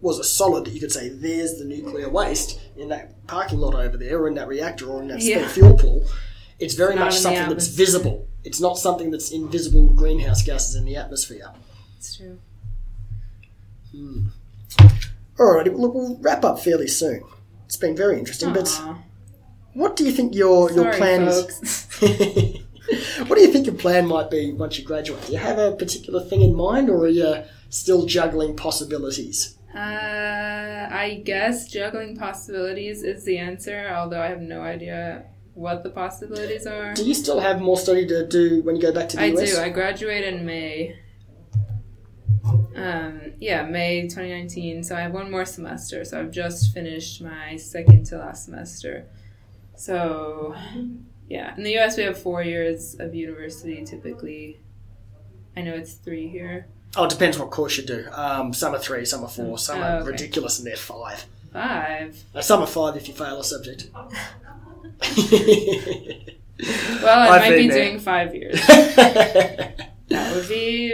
[0.00, 3.74] was a solid that you could say, there's the nuclear waste in that parking lot
[3.74, 5.48] over there, or in that reactor, or in that Yeah.
[5.48, 6.04] fuel pool.
[6.58, 8.28] It's very Not much something that's visible.
[8.44, 11.50] It's not something that's invisible greenhouse gases in the atmosphere.
[11.96, 12.38] It's true.
[13.90, 14.26] Hmm.
[15.38, 17.24] Alrighty, well, look, we'll wrap up fairly soon.
[17.66, 18.98] It's been very interesting, but Aw.
[19.74, 22.02] What do you think your your Sorry, plan folks.
[22.02, 22.60] is?
[23.26, 25.26] what do you think your plan might be once you graduate?
[25.26, 29.56] Do you have a particular thing in mind, or are you still juggling possibilities?
[29.74, 35.90] Uh, I guess juggling possibilities is the answer, although I have no idea what the
[35.90, 36.94] possibilities are.
[36.94, 39.26] Do you still have more study to do when you go back to the I
[39.26, 39.54] US?
[39.54, 39.60] do.
[39.60, 40.96] I graduate in May.
[42.76, 44.82] Um, yeah, May 2019.
[44.84, 46.04] So I have one more semester.
[46.04, 49.06] So I've just finished my second to last semester.
[49.76, 50.54] So,
[51.28, 54.60] yeah, in the US we have four years of university typically.
[55.56, 56.66] I know it's three here.
[56.96, 58.06] Oh, it depends what course you do.
[58.12, 61.24] Um, some are three, some are four, some Oh, are ridiculous and they're five.
[61.52, 62.22] Five.
[62.34, 63.88] Uh, some are five if you fail a subject.
[67.02, 67.84] Well, I I've might be there.
[67.84, 68.60] doing five years.
[70.08, 70.92] That would be.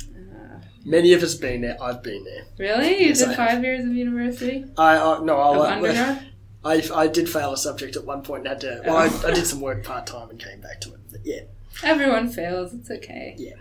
[0.00, 1.76] Uh, Many of us been there.
[1.82, 2.44] I've been there.
[2.58, 3.00] really?
[3.02, 3.48] You Yes, I did have.
[3.48, 4.64] five years of university?
[4.78, 6.26] I uh, no, Of I, undergrad?
[6.64, 8.82] I I did fail a subject at one point and had to.
[8.86, 11.00] Well, I, I did some work part time and came back to it.
[11.10, 11.42] But yeah,
[11.82, 12.72] Everyone fails.
[12.72, 13.34] It's okay.
[13.38, 13.54] Yeah.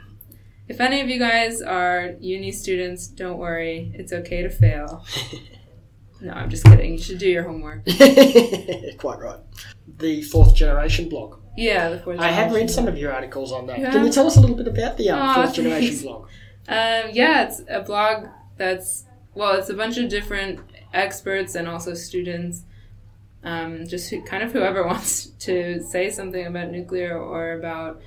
[0.68, 3.92] If any of you guys are uni students, don't worry.
[3.96, 5.06] It's okay to fail.
[6.22, 6.92] No, I'm just kidding.
[6.92, 7.84] You should do your homework.
[9.00, 9.40] quite right.
[9.98, 11.40] The fourth generation blog.
[11.58, 13.78] Yeah, the fourth I have read some of your articles on that.
[13.78, 16.26] Can you tell us a little bit about the um, Aw, fourth generation blog?
[16.68, 20.60] Um, yeah, it's a blog that's well, it's a bunch of different
[20.94, 22.66] experts and also students.
[23.44, 28.02] Um, just who, kind of whoever wants to say something about nuclear or about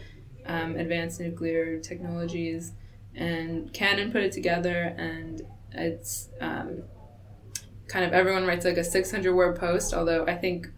[0.47, 2.73] um, advanced nuclear technologies,
[3.15, 6.83] and Canon put it together, and it's um,
[7.89, 9.95] kind of everyone writes like a 600 word post.
[9.95, 10.69] Although I think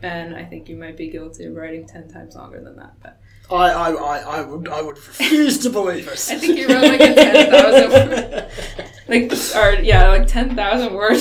[0.00, 3.20] Ben, I think you might be guilty of writing 10 times longer than that, but.
[3.50, 6.28] I, I, I, I would I would refuse to believe it.
[6.30, 8.46] I think you wrote like a 10,000
[9.08, 11.18] like or yeah, like ten thousand word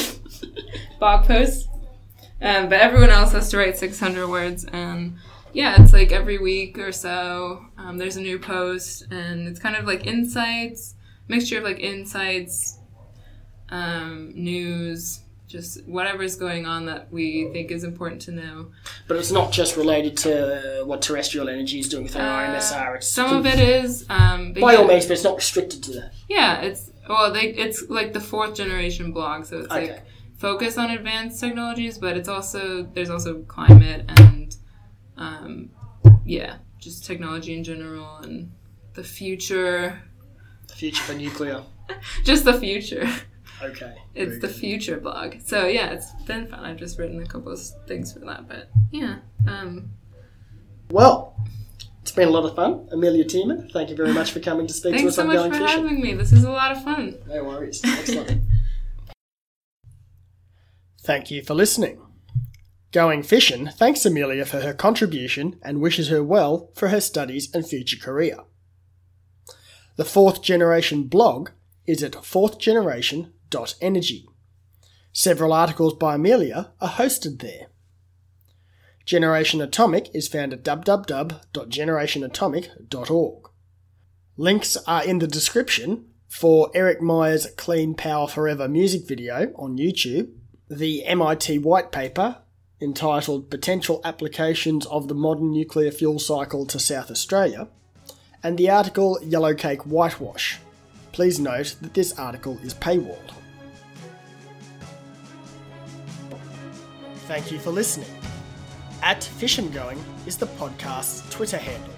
[0.99, 1.66] blog post.
[2.41, 5.17] Um, but everyone else has to write six hundred words, and
[5.53, 7.65] yeah, it's like every week or so.
[7.77, 10.95] Um, there's a new post, and it's kind of like insights,
[11.27, 12.77] mixture of like insights,
[13.69, 18.67] um, news, just whatever's going on that we think is important to know.
[19.07, 22.97] But it's not just related to what terrestrial energy is doing with our Uh, IMSR.
[22.97, 25.91] It's Some of it is, um, but by all means, but it's not restricted to
[25.93, 26.13] that.
[26.29, 29.91] yeah, it's well, they, it's like the fourth generation blog, so it's Okay.
[29.93, 30.03] like
[30.37, 34.55] focus on advanced technologies, but it's also there's also climate and
[35.17, 35.69] um,
[36.25, 38.51] yeah, just technology in general and
[38.93, 40.01] the future,
[40.67, 41.63] The future for nuclear.
[42.23, 43.07] just the future.
[43.61, 43.95] Okay.
[44.13, 44.55] It's the good.
[44.55, 45.35] future blog.
[45.43, 46.63] So yeah, it's been fun.
[46.63, 49.17] I've just written a couple of things for that, but yeah.
[49.47, 49.91] Um,
[50.91, 51.35] Well,
[52.01, 52.87] it's been a lot of fun.
[52.91, 55.27] Amelia Tiemann, thank you very much for coming to speak to thanks us so on
[55.29, 56.13] much for having me.
[56.13, 57.17] This is a lot of fun.
[57.27, 57.81] No worries.
[57.83, 58.41] Excellent.
[61.07, 62.01] Thank you for listening.
[62.91, 67.65] Going Fission thanks Amelia for her contribution and wishes her well for her studies and
[67.65, 68.39] future career.
[69.95, 71.51] The Fourth Generation blog
[71.85, 74.27] is at fourthgeneration.energy.
[75.13, 77.67] Several articles by Amelia are hosted there.
[79.05, 83.49] Generation Atomic is found at www.generationatomic.org.
[84.35, 90.33] Links are in the description for Eric Meyer's Clean Power Forever music video on YouTube,
[90.69, 92.37] the MIT white paper
[92.81, 97.67] entitled Potential Applications of the Modern Nuclear Fuel Cycle to South Australia,
[98.43, 100.59] and the article Yellow Cake Whitewash.
[101.11, 103.31] Please note that this article is paywalled.
[107.27, 108.09] Thank you for listening.
[109.01, 111.93] At Fish and Going is the podcast's Twitter handle.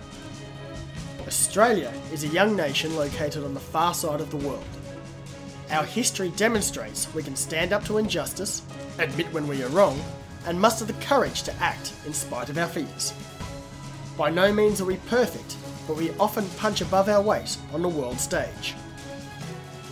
[1.28, 4.64] Australia is a young nation located on the far side of the world.
[5.72, 8.64] Our history demonstrates we can stand up to injustice,
[8.98, 10.02] admit when we are wrong,
[10.48, 13.14] and muster the courage to act in spite of our fears.
[14.18, 15.58] By no means are we perfect,
[15.88, 18.74] but we often punch above our weight on the world stage.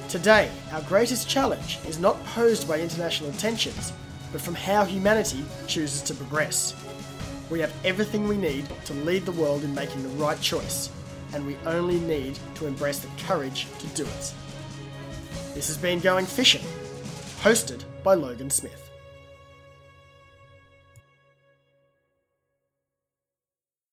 [0.10, 3.94] Today, our greatest challenge is not posed by international tensions,
[4.32, 6.76] but from how humanity chooses to progress.
[7.52, 10.90] We have everything we need to lead the world in making the right choice,
[11.34, 14.34] and we only need to embrace the courage to do it.
[15.58, 16.62] This has been Going Fission,
[17.42, 18.87] hosted by Logan Smith.